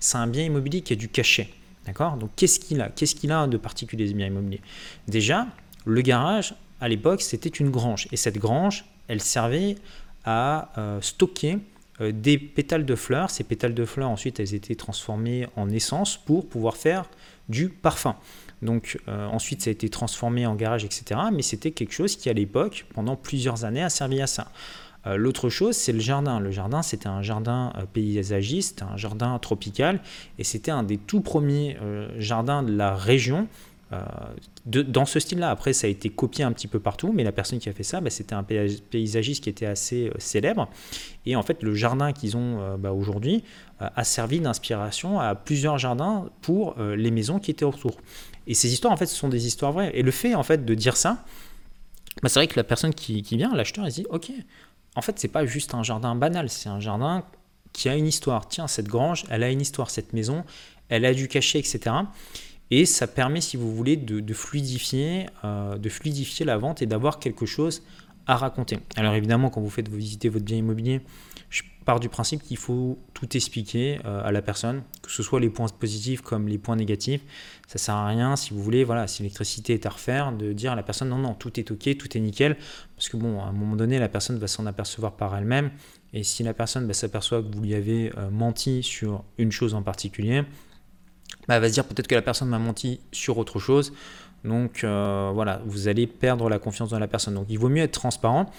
C'est 0.00 0.18
un 0.18 0.26
bien 0.26 0.44
immobilier 0.44 0.80
qui 0.80 0.92
a 0.92 0.96
du 0.96 1.08
cachet. 1.08 1.48
D'accord? 1.86 2.16
Donc 2.16 2.30
qu'est-ce 2.36 2.60
qu'il 2.60 2.80
a? 2.80 2.88
Qu'est-ce 2.88 3.14
qu'il 3.14 3.32
a 3.32 3.46
de 3.46 3.56
particulier 3.56 4.06
ce 4.06 4.12
bien 4.12 4.26
immobilier? 4.26 4.60
Déjà, 5.08 5.46
le 5.86 6.00
garage, 6.02 6.54
à 6.80 6.88
l'époque, 6.88 7.22
c'était 7.22 7.48
une 7.48 7.70
grange. 7.70 8.08
Et 8.12 8.16
cette 8.16 8.38
grange, 8.38 8.84
elle 9.08 9.22
servait 9.22 9.76
à 10.24 10.70
euh, 10.76 11.00
stocker 11.00 11.58
des 12.00 12.38
pétales 12.38 12.86
de 12.86 12.94
fleurs. 12.94 13.30
Ces 13.30 13.44
pétales 13.44 13.74
de 13.74 13.84
fleurs, 13.84 14.08
ensuite, 14.08 14.40
elles 14.40 14.54
étaient 14.54 14.74
transformées 14.74 15.46
en 15.56 15.68
essence 15.70 16.16
pour 16.16 16.48
pouvoir 16.48 16.76
faire 16.76 17.08
du 17.48 17.68
parfum. 17.68 18.16
Donc 18.62 18.98
euh, 19.08 19.26
ensuite, 19.26 19.62
ça 19.62 19.70
a 19.70 19.72
été 19.72 19.88
transformé 19.88 20.46
en 20.46 20.54
garage, 20.54 20.84
etc. 20.84 21.20
Mais 21.32 21.42
c'était 21.42 21.70
quelque 21.70 21.92
chose 21.92 22.16
qui, 22.16 22.28
à 22.28 22.32
l'époque, 22.32 22.86
pendant 22.94 23.16
plusieurs 23.16 23.64
années, 23.64 23.82
a 23.82 23.90
servi 23.90 24.20
à 24.20 24.26
ça. 24.26 24.48
Euh, 25.06 25.16
l'autre 25.16 25.48
chose, 25.48 25.76
c'est 25.76 25.92
le 25.92 26.00
jardin. 26.00 26.40
Le 26.40 26.50
jardin, 26.50 26.82
c'était 26.82 27.08
un 27.08 27.22
jardin 27.22 27.72
euh, 27.76 27.84
paysagiste, 27.90 28.82
un 28.82 28.96
jardin 28.96 29.38
tropical, 29.38 30.00
et 30.38 30.44
c'était 30.44 30.70
un 30.70 30.82
des 30.82 30.98
tout 30.98 31.20
premiers 31.20 31.78
jardins 32.18 32.62
de 32.62 32.72
la 32.72 32.94
région 32.94 33.48
dans 34.66 35.04
ce 35.04 35.18
style-là. 35.18 35.50
Après, 35.50 35.72
ça 35.72 35.88
a 35.88 35.90
été 35.90 36.10
copié 36.10 36.44
un 36.44 36.52
petit 36.52 36.68
peu 36.68 36.78
partout, 36.78 37.12
mais 37.12 37.24
la 37.24 37.32
personne 37.32 37.58
qui 37.58 37.68
a 37.68 37.72
fait 37.72 37.82
ça, 37.82 38.00
bah, 38.00 38.10
c'était 38.10 38.34
un 38.34 38.44
paysagiste 38.44 39.42
qui 39.42 39.50
était 39.50 39.66
assez 39.66 40.12
célèbre. 40.18 40.68
Et 41.26 41.34
en 41.34 41.42
fait, 41.42 41.64
le 41.64 41.74
jardin 41.74 42.12
qu'ils 42.12 42.36
ont 42.36 42.76
bah, 42.78 42.92
aujourd'hui 42.92 43.42
a 43.80 44.04
servi 44.04 44.38
d'inspiration 44.38 45.18
à 45.18 45.34
plusieurs 45.34 45.78
jardins 45.78 46.30
pour 46.40 46.76
les 46.78 47.10
maisons 47.10 47.40
qui 47.40 47.50
étaient 47.50 47.64
autour. 47.64 47.96
Et 48.46 48.54
ces 48.54 48.72
histoires, 48.72 48.92
en 48.92 48.96
fait, 48.96 49.06
ce 49.06 49.14
sont 49.14 49.28
des 49.28 49.46
histoires 49.46 49.72
vraies. 49.72 49.90
Et 49.94 50.02
le 50.02 50.10
fait, 50.10 50.34
en 50.34 50.42
fait, 50.42 50.64
de 50.64 50.74
dire 50.74 50.96
ça, 50.96 51.24
bah, 52.22 52.28
c'est 52.28 52.40
vrai 52.40 52.46
que 52.46 52.56
la 52.56 52.64
personne 52.64 52.94
qui, 52.94 53.22
vient, 53.22 53.54
l'acheteur, 53.54 53.84
elle 53.84 53.92
se 53.92 54.00
dit, 54.00 54.06
ok, 54.10 54.30
en 54.96 55.02
fait, 55.02 55.18
c'est 55.18 55.28
pas 55.28 55.46
juste 55.46 55.74
un 55.74 55.82
jardin 55.82 56.14
banal, 56.14 56.50
c'est 56.50 56.68
un 56.68 56.80
jardin 56.80 57.24
qui 57.72 57.88
a 57.88 57.94
une 57.94 58.06
histoire. 58.06 58.48
Tiens, 58.48 58.66
cette 58.66 58.88
grange, 58.88 59.24
elle 59.30 59.42
a 59.42 59.50
une 59.50 59.60
histoire, 59.60 59.90
cette 59.90 60.12
maison, 60.12 60.44
elle 60.88 61.04
a 61.04 61.14
du 61.14 61.28
cachet, 61.28 61.58
etc. 61.58 61.80
Et 62.70 62.86
ça 62.86 63.06
permet, 63.06 63.40
si 63.40 63.56
vous 63.56 63.74
voulez, 63.74 63.96
de, 63.96 64.34
fluidifier, 64.34 65.26
euh, 65.44 65.76
de 65.76 65.88
fluidifier 65.88 66.44
la 66.44 66.56
vente 66.56 66.82
et 66.82 66.86
d'avoir 66.86 67.18
quelque 67.18 67.46
chose 67.46 67.82
à 68.26 68.36
raconter. 68.36 68.78
Alors 68.96 69.14
évidemment, 69.14 69.50
quand 69.50 69.60
vous 69.60 69.70
faites 69.70 69.88
visiter 69.88 70.28
votre 70.28 70.44
bien 70.44 70.56
immobilier, 70.56 71.00
je 71.50 71.62
pars 71.84 72.00
du 72.00 72.08
principe 72.08 72.42
qu'il 72.42 72.56
faut 72.56 72.98
tout 73.12 73.36
expliquer 73.36 73.98
euh, 74.04 74.22
à 74.24 74.32
la 74.32 74.40
personne, 74.40 74.82
que 75.02 75.10
ce 75.10 75.22
soit 75.22 75.40
les 75.40 75.50
points 75.50 75.66
positifs 75.68 76.20
comme 76.20 76.48
les 76.48 76.58
points 76.58 76.76
négatifs. 76.76 77.20
Ça 77.66 77.78
sert 77.78 77.94
à 77.94 78.06
rien, 78.06 78.36
si 78.36 78.54
vous 78.54 78.62
voulez, 78.62 78.84
voilà, 78.84 79.06
si 79.06 79.22
l'électricité 79.22 79.74
est 79.74 79.84
à 79.84 79.90
refaire, 79.90 80.32
de 80.32 80.52
dire 80.52 80.72
à 80.72 80.76
la 80.76 80.82
personne 80.82 81.08
non, 81.08 81.18
non, 81.18 81.34
tout 81.34 81.58
est 81.58 81.70
ok, 81.70 81.96
tout 81.98 82.16
est 82.16 82.20
nickel, 82.20 82.56
parce 82.96 83.08
que 83.08 83.16
bon, 83.16 83.40
à 83.42 83.46
un 83.46 83.52
moment 83.52 83.76
donné, 83.76 83.98
la 83.98 84.08
personne 84.08 84.38
va 84.38 84.46
s'en 84.46 84.64
apercevoir 84.66 85.16
par 85.16 85.36
elle-même, 85.36 85.70
et 86.12 86.22
si 86.22 86.42
la 86.42 86.54
personne 86.54 86.86
bah, 86.86 86.94
s'aperçoit 86.94 87.42
que 87.42 87.52
vous 87.52 87.62
lui 87.62 87.74
avez 87.74 88.12
euh, 88.16 88.30
menti 88.30 88.82
sur 88.82 89.24
une 89.38 89.52
chose 89.52 89.74
en 89.74 89.82
particulier, 89.82 90.42
bah, 91.48 91.56
elle 91.56 91.62
va 91.62 91.68
se 91.68 91.74
dire 91.74 91.84
peut-être 91.84 92.06
que 92.06 92.14
la 92.14 92.22
personne 92.22 92.48
m'a 92.48 92.58
menti 92.58 93.00
sur 93.12 93.38
autre 93.38 93.58
chose. 93.58 93.92
Donc 94.44 94.84
euh, 94.84 95.30
voilà, 95.34 95.60
vous 95.66 95.88
allez 95.88 96.06
perdre 96.06 96.48
la 96.48 96.58
confiance 96.58 96.90
dans 96.90 96.98
la 96.98 97.08
personne. 97.08 97.34
Donc 97.34 97.46
il 97.48 97.58
vaut 97.58 97.68
mieux 97.68 97.82
être 97.82 97.92
transparent. 97.92 98.50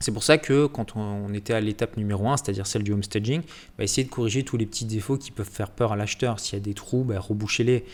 C'est 0.00 0.12
pour 0.12 0.22
ça 0.22 0.38
que 0.38 0.66
quand 0.66 0.94
on 0.94 1.34
était 1.34 1.54
à 1.54 1.60
l'étape 1.60 1.96
numéro 1.96 2.28
1, 2.28 2.36
c'est-à-dire 2.36 2.68
celle 2.68 2.84
du 2.84 2.92
homestaging, 2.92 3.42
bah, 3.76 3.84
essayer 3.84 4.04
de 4.04 4.10
corriger 4.10 4.44
tous 4.44 4.56
les 4.56 4.66
petits 4.66 4.84
défauts 4.84 5.16
qui 5.16 5.32
peuvent 5.32 5.50
faire 5.50 5.70
peur 5.70 5.92
à 5.92 5.96
l'acheteur. 5.96 6.38
S'il 6.38 6.56
y 6.56 6.62
a 6.62 6.64
des 6.64 6.74
trous, 6.74 7.02
bah, 7.02 7.18
rebouchez-les. 7.18 7.84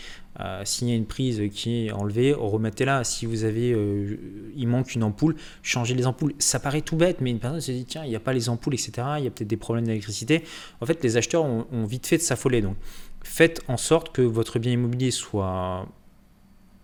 Euh, 0.41 0.63
s'il 0.67 0.89
y 0.89 0.93
a 0.93 0.97
une 0.97 1.07
prise 1.07 1.41
qui 1.51 1.87
est 1.87 1.93
enlevée, 1.93 2.35
remettez-la. 2.35 3.05
Si 3.05 3.25
vous 3.25 3.45
avez, 3.45 3.73
euh, 3.73 4.17
il 4.55 4.69
manque 4.69 4.95
une 4.95 5.03
ampoule, 5.03 5.37
changez 5.63 5.95
les 5.95 6.07
ampoules. 6.07 6.35
Ça 6.39 6.61
paraît 6.61 6.83
tout 6.83 6.97
bête, 6.97 7.23
mais 7.23 7.31
une 7.31 7.39
personne 7.39 7.63
se 7.63 7.73
dit 7.73 7.87
tiens, 7.87 8.05
il 8.05 8.11
n'y 8.11 8.17
a 8.17 8.21
pas 8.21 8.35
les 8.35 8.51
ampoules, 8.51 8.75
etc. 8.75 8.93
Il 9.19 9.25
y 9.25 9.27
a 9.27 9.31
peut-être 9.31 9.49
des 9.49 9.57
problèmes 9.57 9.87
d'électricité. 9.87 10.45
En 10.83 10.87
fait, 10.87 11.03
les 11.03 11.17
acheteurs 11.17 11.45
ont, 11.45 11.67
ont 11.73 11.87
vite 11.87 12.07
fait 12.07 12.19
de 12.19 12.23
s'affoler. 12.23 12.61
Donc, 12.61 12.77
faites 13.23 13.63
en 13.67 13.79
sorte 13.79 14.13
que 14.13 14.21
votre 14.21 14.59
bien 14.59 14.73
immobilier 14.73 15.11
soit 15.11 15.89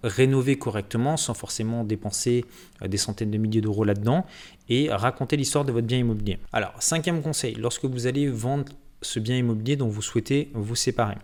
rénover 0.03 0.59
correctement 0.59 1.17
sans 1.17 1.35
forcément 1.35 1.85
dépenser 1.85 2.45
euh, 2.83 2.89
des 2.89 2.97
centaines 2.97 3.31
de 3.31 3.39
milliers 3.39 3.61
d'euros 3.61 3.85
là-dedans 3.85 4.25
et 4.69 4.91
raconter 4.91 5.37
l'histoire 5.37 5.65
de 5.65 5.73
votre 5.73 5.87
bien 5.87 5.99
immobilier. 5.99 6.39
Alors, 6.53 6.75
cinquième 6.81 7.23
conseil, 7.23 7.55
lorsque 7.55 7.85
vous 7.85 8.07
allez 8.07 8.29
vendre 8.29 8.73
ce 9.03 9.19
bien 9.19 9.37
immobilier 9.37 9.77
dont 9.77 9.89
vous 9.89 10.03
souhaitez 10.03 10.51
vous 10.55 10.77
séparer, 10.77 11.17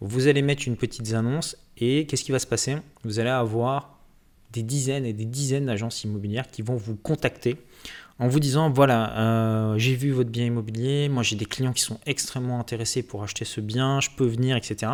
vous 0.00 0.28
allez 0.28 0.42
mettre 0.42 0.64
une 0.66 0.76
petite 0.76 1.12
annonce 1.14 1.56
et 1.78 2.06
qu'est-ce 2.06 2.24
qui 2.24 2.32
va 2.32 2.38
se 2.38 2.46
passer? 2.46 2.76
Vous 3.04 3.18
allez 3.18 3.30
avoir 3.30 3.98
des 4.52 4.62
dizaines 4.62 5.04
et 5.04 5.12
des 5.12 5.24
dizaines 5.24 5.66
d'agences 5.66 6.04
immobilières 6.04 6.50
qui 6.50 6.62
vont 6.62 6.76
vous 6.76 6.96
contacter 6.96 7.56
en 8.18 8.28
vous 8.28 8.40
disant 8.40 8.70
voilà, 8.70 9.16
euh, 9.18 9.78
j'ai 9.78 9.94
vu 9.94 10.10
votre 10.10 10.30
bien 10.30 10.46
immobilier, 10.46 11.08
moi 11.08 11.22
j'ai 11.22 11.36
des 11.36 11.44
clients 11.44 11.72
qui 11.72 11.82
sont 11.82 11.98
extrêmement 12.06 12.58
intéressés 12.58 13.02
pour 13.02 13.22
acheter 13.22 13.44
ce 13.44 13.60
bien, 13.60 14.00
je 14.00 14.08
peux 14.16 14.26
venir, 14.26 14.56
etc. 14.56 14.92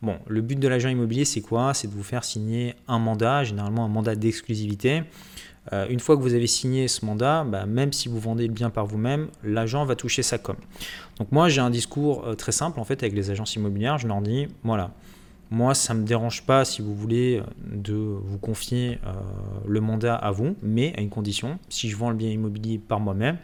Bon, 0.00 0.16
le 0.28 0.40
but 0.42 0.58
de 0.58 0.68
l'agent 0.68 0.88
immobilier, 0.88 1.24
c'est 1.24 1.40
quoi? 1.40 1.74
C'est 1.74 1.88
de 1.88 1.92
vous 1.92 2.02
faire 2.04 2.24
signer 2.24 2.74
un 2.86 2.98
mandat, 2.98 3.44
généralement 3.44 3.84
un 3.84 3.88
mandat 3.88 4.14
d'exclusivité. 4.14 5.02
Euh, 5.72 5.86
une 5.88 6.00
fois 6.00 6.16
que 6.16 6.22
vous 6.22 6.34
avez 6.34 6.48
signé 6.48 6.88
ce 6.88 7.04
mandat, 7.04 7.44
bah, 7.44 7.66
même 7.66 7.92
si 7.92 8.08
vous 8.08 8.18
vendez 8.18 8.46
le 8.46 8.52
bien 8.52 8.70
par 8.70 8.86
vous-même, 8.86 9.28
l'agent 9.44 9.84
va 9.84 9.94
toucher 9.94 10.22
sa 10.22 10.38
com. 10.38 10.56
Donc 11.18 11.30
moi 11.30 11.48
j'ai 11.48 11.60
un 11.60 11.70
discours 11.70 12.24
euh, 12.26 12.34
très 12.34 12.52
simple 12.52 12.80
en 12.80 12.84
fait 12.84 13.02
avec 13.02 13.14
les 13.14 13.30
agences 13.30 13.54
immobilières, 13.54 13.98
je 13.98 14.08
leur 14.08 14.20
dis 14.20 14.48
voilà, 14.64 14.92
moi, 15.52 15.74
ça 15.74 15.92
ne 15.92 16.00
me 16.00 16.06
dérange 16.06 16.44
pas, 16.44 16.64
si 16.64 16.80
vous 16.80 16.94
voulez, 16.94 17.42
de 17.66 17.92
vous 17.92 18.38
confier 18.38 18.98
euh, 19.06 19.12
le 19.66 19.82
mandat 19.82 20.14
à 20.14 20.30
vous, 20.30 20.56
mais 20.62 20.94
à 20.96 21.02
une 21.02 21.10
condition, 21.10 21.58
si 21.68 21.90
je 21.90 21.96
vends 21.96 22.08
le 22.08 22.16
bien 22.16 22.30
immobilier 22.30 22.78
par 22.78 23.00
moi-même, 23.00 23.36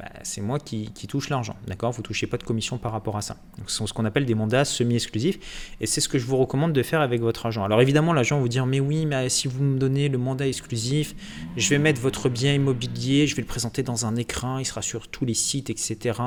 bah, 0.00 0.06
c'est 0.24 0.40
moi 0.40 0.58
qui, 0.58 0.90
touche 1.06 1.28
l'argent. 1.28 1.54
D'accord? 1.68 1.92
Vous 1.92 2.00
ne 2.00 2.04
touchez 2.04 2.26
pas 2.26 2.36
de 2.36 2.42
commission 2.42 2.78
par 2.78 2.90
rapport 2.90 3.16
à 3.16 3.20
ça. 3.20 3.36
ce 3.68 3.76
sont 3.76 3.86
ce 3.86 3.92
qu'on 3.92 4.06
appelle 4.06 4.26
des 4.26 4.34
mandats 4.34 4.64
semi-exclusifs. 4.64 5.76
Et 5.80 5.86
c'est 5.86 6.00
ce 6.00 6.08
que 6.08 6.18
je 6.18 6.26
vous 6.26 6.36
recommande 6.36 6.72
de 6.72 6.82
faire 6.82 7.00
avec 7.00 7.20
votre 7.20 7.46
agent. 7.46 7.62
Alors 7.62 7.80
évidemment, 7.80 8.12
l'agent 8.12 8.34
va 8.34 8.42
vous 8.42 8.48
dire 8.48 8.66
Mais 8.66 8.80
oui, 8.80 9.06
mais 9.06 9.28
si 9.28 9.46
vous 9.46 9.62
me 9.62 9.78
donnez 9.78 10.08
le 10.08 10.18
mandat 10.18 10.48
exclusif, 10.48 11.14
je 11.56 11.68
vais 11.68 11.78
mettre 11.78 12.00
votre 12.00 12.28
bien 12.28 12.54
immobilier, 12.54 13.28
je 13.28 13.36
vais 13.36 13.42
le 13.42 13.48
présenter 13.48 13.84
dans 13.84 14.04
un 14.04 14.16
écran, 14.16 14.58
il 14.58 14.64
sera 14.64 14.82
sur 14.82 15.06
tous 15.06 15.24
les 15.24 15.34
sites, 15.34 15.70
etc. 15.70 16.18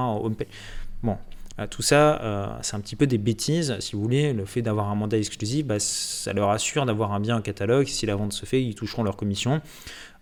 Bon, 1.01 1.17
tout 1.69 1.83
ça, 1.83 2.19
euh, 2.21 2.47
c'est 2.61 2.75
un 2.75 2.79
petit 2.79 2.95
peu 2.95 3.05
des 3.05 3.19
bêtises, 3.19 3.77
si 3.79 3.95
vous 3.95 4.01
voulez. 4.01 4.33
Le 4.33 4.45
fait 4.45 4.61
d'avoir 4.61 4.89
un 4.89 4.95
mandat 4.95 5.17
exclusif, 5.17 5.65
bah, 5.65 5.79
ça 5.79 6.33
leur 6.33 6.49
assure 6.49 6.85
d'avoir 6.85 7.13
un 7.13 7.19
bien 7.19 7.37
en 7.37 7.41
catalogue. 7.41 7.87
Si 7.87 8.05
la 8.05 8.15
vente 8.15 8.33
se 8.33 8.45
fait, 8.45 8.63
ils 8.63 8.73
toucheront 8.73 9.03
leur 9.03 9.15
commission. 9.15 9.61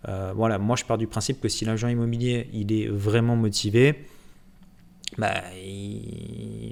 Euh, 0.08 0.32
voilà, 0.34 0.58
moi 0.58 0.76
je 0.76 0.84
pars 0.84 0.98
du 0.98 1.06
principe 1.06 1.40
que 1.40 1.48
si 1.48 1.64
l'agent 1.64 1.88
immobilier 1.88 2.48
il 2.52 2.72
est 2.72 2.88
vraiment 2.88 3.36
motivé, 3.36 4.04
bah, 5.16 5.42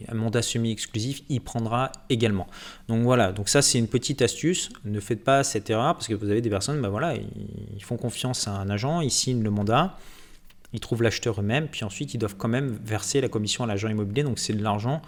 un 0.08 0.14
mandat 0.14 0.42
semi-exclusif, 0.42 1.22
il 1.28 1.40
prendra 1.40 1.92
également. 2.08 2.46
Donc 2.88 3.02
voilà, 3.02 3.32
donc 3.32 3.48
ça 3.48 3.62
c'est 3.62 3.78
une 3.78 3.88
petite 3.88 4.20
astuce. 4.20 4.70
Ne 4.84 5.00
faites 5.00 5.22
pas 5.22 5.44
cette 5.44 5.70
erreur 5.70 5.94
parce 5.94 6.08
que 6.08 6.14
vous 6.14 6.28
avez 6.28 6.40
des 6.40 6.50
personnes, 6.50 6.80
bah 6.80 6.88
voilà, 6.88 7.14
ils 7.14 7.84
font 7.84 7.96
confiance 7.96 8.48
à 8.48 8.52
un 8.52 8.68
agent, 8.68 9.00
ils 9.00 9.10
signent 9.10 9.42
le 9.42 9.50
mandat, 9.50 9.96
ils 10.72 10.80
trouvent 10.80 11.02
l'acheteur 11.02 11.40
eux-mêmes, 11.40 11.68
puis 11.68 11.84
ensuite 11.84 12.14
ils 12.14 12.18
doivent 12.18 12.36
quand 12.36 12.48
même 12.48 12.78
verser 12.84 13.20
la 13.20 13.28
commission 13.28 13.64
à 13.64 13.66
l'agent 13.66 13.88
immobilier. 13.88 14.22
Donc 14.22 14.38
c'est 14.38 14.52
de 14.52 14.62
l'argent 14.62 15.02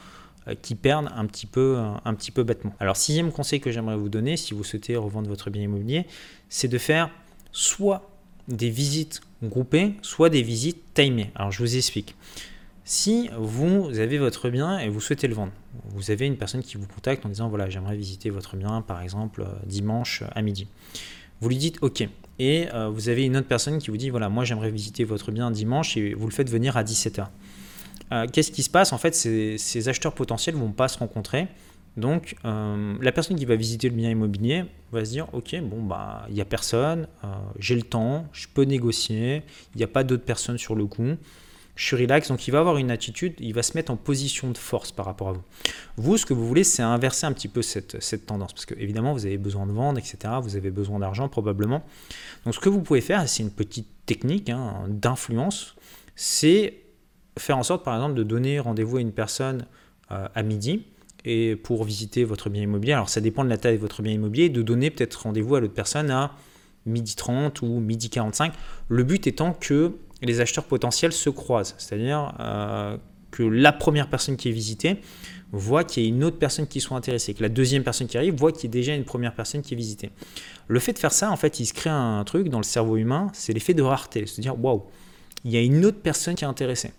euh, 0.49 0.55
qui 0.61 0.75
perdent 0.75 1.11
un 1.15 1.27
petit, 1.27 1.47
peu, 1.47 1.79
un 2.05 2.15
petit 2.15 2.31
peu 2.31 2.43
bêtement. 2.43 2.75
Alors 2.81 2.97
sixième 2.97 3.31
conseil 3.33 3.61
que 3.61 3.71
j'aimerais 3.71 3.97
vous 3.97 4.09
donner 4.09 4.37
si 4.37 4.55
vous 4.55 4.65
souhaitez 4.65 4.97
revendre 4.97 5.29
votre 5.29 5.51
bien 5.51 5.63
immobilier, 5.63 6.07
c'est 6.49 6.69
de 6.69 6.79
faire 6.79 7.11
soit 7.53 8.11
des 8.49 8.71
visites 8.71 9.21
groupées, 9.43 9.95
soit 10.03 10.31
des 10.31 10.43
visites 10.43 10.83
timées. 10.95 11.31
Alors 11.35 11.53
je 11.53 11.59
vous 11.59 11.77
explique. 11.77 12.17
Si 12.85 13.31
vous 13.39 14.01
avez 14.01 14.19
votre 14.19 14.51
bien 14.51 14.79
et 14.79 14.89
vous 14.89 15.01
souhaitez 15.01 15.29
le 15.29 15.35
vendre, 15.35 15.53
vous 15.91 16.11
avez 16.11 16.27
une 16.27 16.37
personne 16.37 16.63
qui 16.63 16.77
vous 16.77 16.89
contacte 16.89 17.25
en 17.25 17.29
disant 17.29 17.49
voilà 17.49 17.71
j'aimerais 17.71 17.97
visiter 17.97 18.29
votre 18.31 18.57
bien 18.57 18.83
par 18.83 19.01
exemple 19.01 19.43
euh, 19.43 19.55
dimanche 19.67 20.25
à 20.35 20.43
midi. 20.43 20.67
Vous 21.43 21.49
lui 21.49 21.57
dites 21.57 21.79
ok 21.83 22.09
et 22.39 22.69
euh, 22.73 22.89
vous 22.89 23.09
avez 23.09 23.25
une 23.25 23.37
autre 23.37 23.49
personne 23.49 23.79
qui 23.79 23.91
vous 23.91 23.97
dit 23.97 24.11
voilà 24.11 24.29
moi 24.29 24.45
j'aimerais 24.45 24.71
visiter 24.71 25.03
votre 25.03 25.33
bien 25.33 25.51
dimanche 25.51 25.97
et 25.97 26.15
vous 26.15 26.29
le 26.29 26.33
faites 26.33 26.49
venir 26.49 26.77
à 26.77 26.85
17h. 26.85 27.27
Euh, 28.13 28.27
qu'est-ce 28.33 28.53
qui 28.53 28.63
se 28.63 28.71
passe? 28.71 28.93
En 28.93 28.99
fait 28.99 29.13
ces, 29.17 29.89
acheteurs 29.89 30.15
potentiels 30.15 30.55
ne 30.55 30.61
vont 30.61 30.71
pas 30.71 30.87
se 30.87 30.99
rencontrer. 30.99 31.49
Donc 31.97 32.37
la 32.45 33.13
personne 33.13 33.37
qui 33.37 33.45
va 33.45 33.57
visiter 33.57 33.89
le 33.89 33.97
bien 33.97 34.09
immobilier 34.09 34.65
va 34.93 35.05
se 35.05 35.11
dire 35.11 35.27
ok 35.33 35.61
bon 35.63 35.83
bah 35.83 36.25
il 36.29 36.35
n'y 36.35 36.41
a 36.41 36.45
personne, 36.45 37.09
j'ai 37.59 37.75
le 37.75 37.83
temps, 37.83 38.25
je 38.33 38.47
peux 38.47 38.63
négocier, 38.63 39.43
il 39.75 39.79
n'y 39.79 39.85
a 39.85 39.89
pas 39.89 40.05
d'autres 40.05 40.25
personnes 40.25 40.59
sur 40.59 40.77
le 40.77 40.87
coup 40.87 41.17
je 41.75 41.87
suis 41.87 41.97
relax, 41.97 42.29
donc 42.29 42.47
il 42.47 42.51
va 42.51 42.61
avoir 42.61 42.77
une 42.77 42.91
attitude, 42.91 43.35
il 43.39 43.55
va 43.55 43.63
se 43.63 43.77
mettre 43.77 43.91
en 43.91 43.97
position 43.97 44.51
de 44.51 44.59
force 44.59 44.93
par 44.93 45.07
rapport 45.07 45.31
à 45.31 45.33
vous. 45.33 45.43
Vous, 45.97 46.19
ce 46.19 46.27
que 46.27 46.35
vous 46.35 46.47
voulez, 46.47 46.65
c'est 46.65 46.83
inverser 46.83 47.27
un 47.27 47.33
petit 47.33 47.49
peu 47.49 47.63
cette, 47.63 48.27
tendance, 48.27 48.53
parce 48.53 48.67
que 48.67 48.75
évidemment, 48.79 49.15
vous 49.15 49.25
avez 49.25 49.39
besoin 49.39 49.67
de 49.67 49.73
vendre, 49.73 49.99
etc. 49.99 50.35
Vous 50.43 50.57
avez 50.57 50.71
besoin 50.71 50.99
d'argent 50.99 51.29
probablement. 51.29 51.83
Donc 52.45 52.55
ce 52.55 52.61
que 52.61 52.69
vous 52.69 52.83
pouvez 52.83 53.01
faire, 53.01 53.27
c'est 53.29 53.43
une 53.43 53.51
petite 53.51 53.89
technique 54.05 54.51
hein, 54.51 54.85
d'influence, 54.89 55.75
c'est 56.15 56.75
faire 57.39 57.57
en 57.57 57.63
sorte, 57.63 57.85
par 57.85 57.95
exemple, 57.95 58.15
de 58.15 58.23
donner 58.23 58.61
rendez-vous 58.61 58.99
à 58.99 59.01
une 59.01 59.13
personne 59.13 59.67
euh, 60.11 60.29
à 60.35 60.43
midi 60.43 60.85
et 61.25 61.57
pour 61.57 61.85
visiter 61.85 62.25
votre 62.25 62.51
bien 62.51 62.63
immobilier. 62.63 62.93
Alors 62.93 63.09
ça 63.09 63.21
dépend 63.21 63.45
de 63.45 63.49
la 63.49 63.57
taille 63.57 63.77
de 63.77 63.81
votre 63.81 64.03
bien 64.03 64.13
immobilier, 64.13 64.49
de 64.49 64.61
donner 64.61 64.91
peut-être 64.91 65.23
rendez-vous 65.23 65.55
à 65.55 65.61
l'autre 65.61 65.75
personne 65.75 66.11
à 66.11 66.33
midi 66.85 67.15
30 67.15 67.63
ou 67.63 67.81
midi 67.81 68.11
45. 68.11 68.53
Le 68.89 69.05
but 69.05 69.27
étant 69.27 69.53
que 69.53 69.93
les 70.23 70.41
acheteurs 70.41 70.65
potentiels 70.65 71.13
se 71.13 71.31
croisent. 71.31 71.75
C'est-à-dire 71.79 72.35
euh, 72.41 72.97
que 73.31 73.43
la 73.43 73.73
première 73.73 74.09
personne 74.09 74.37
qui 74.37 74.49
est 74.49 74.53
visitée 74.53 74.99
voit 75.53 75.85
qu'il 75.85 76.03
y 76.03 76.07
a 76.07 76.09
une 76.09 76.25
autre 76.25 76.39
personne 76.39 76.67
qui 76.67 76.81
soit 76.81 76.97
intéressée, 76.97 77.35
que 77.35 77.43
la 77.43 77.49
deuxième 77.49 77.83
personne 77.83 78.07
qui 78.07 78.17
arrive 78.17 78.35
voit 78.35 78.53
qu'il 78.53 78.65
y 78.65 78.67
a 78.69 78.71
déjà 78.71 78.95
une 78.95 79.05
première 79.05 79.35
personne 79.35 79.61
qui 79.61 79.75
est 79.75 79.77
visitée. 79.77 80.11
Le 80.69 80.81
fait 80.81 80.95
de 80.95 80.99
faire 80.99 81.13
ça, 81.13 81.31
en 81.31 81.37
fait, 81.37 81.61
il 81.61 81.67
se 81.67 81.75
crée 81.75 81.91
un 81.91 82.25
truc 82.25 82.49
dans 82.49 82.59
le 82.59 82.65
cerveau 82.65 82.97
humain, 82.97 83.29
c'est 83.35 83.53
l'effet 83.53 83.75
de 83.75 83.83
rareté. 83.83 84.27
C'est-à-dire, 84.27 84.59
waouh, 84.59 84.85
il 85.45 85.51
y 85.51 85.57
a 85.57 85.61
une 85.61 85.85
autre 85.85 85.99
personne 86.01 86.35
qui 86.35 86.45
est 86.45 86.49
intéressée. 86.49 86.93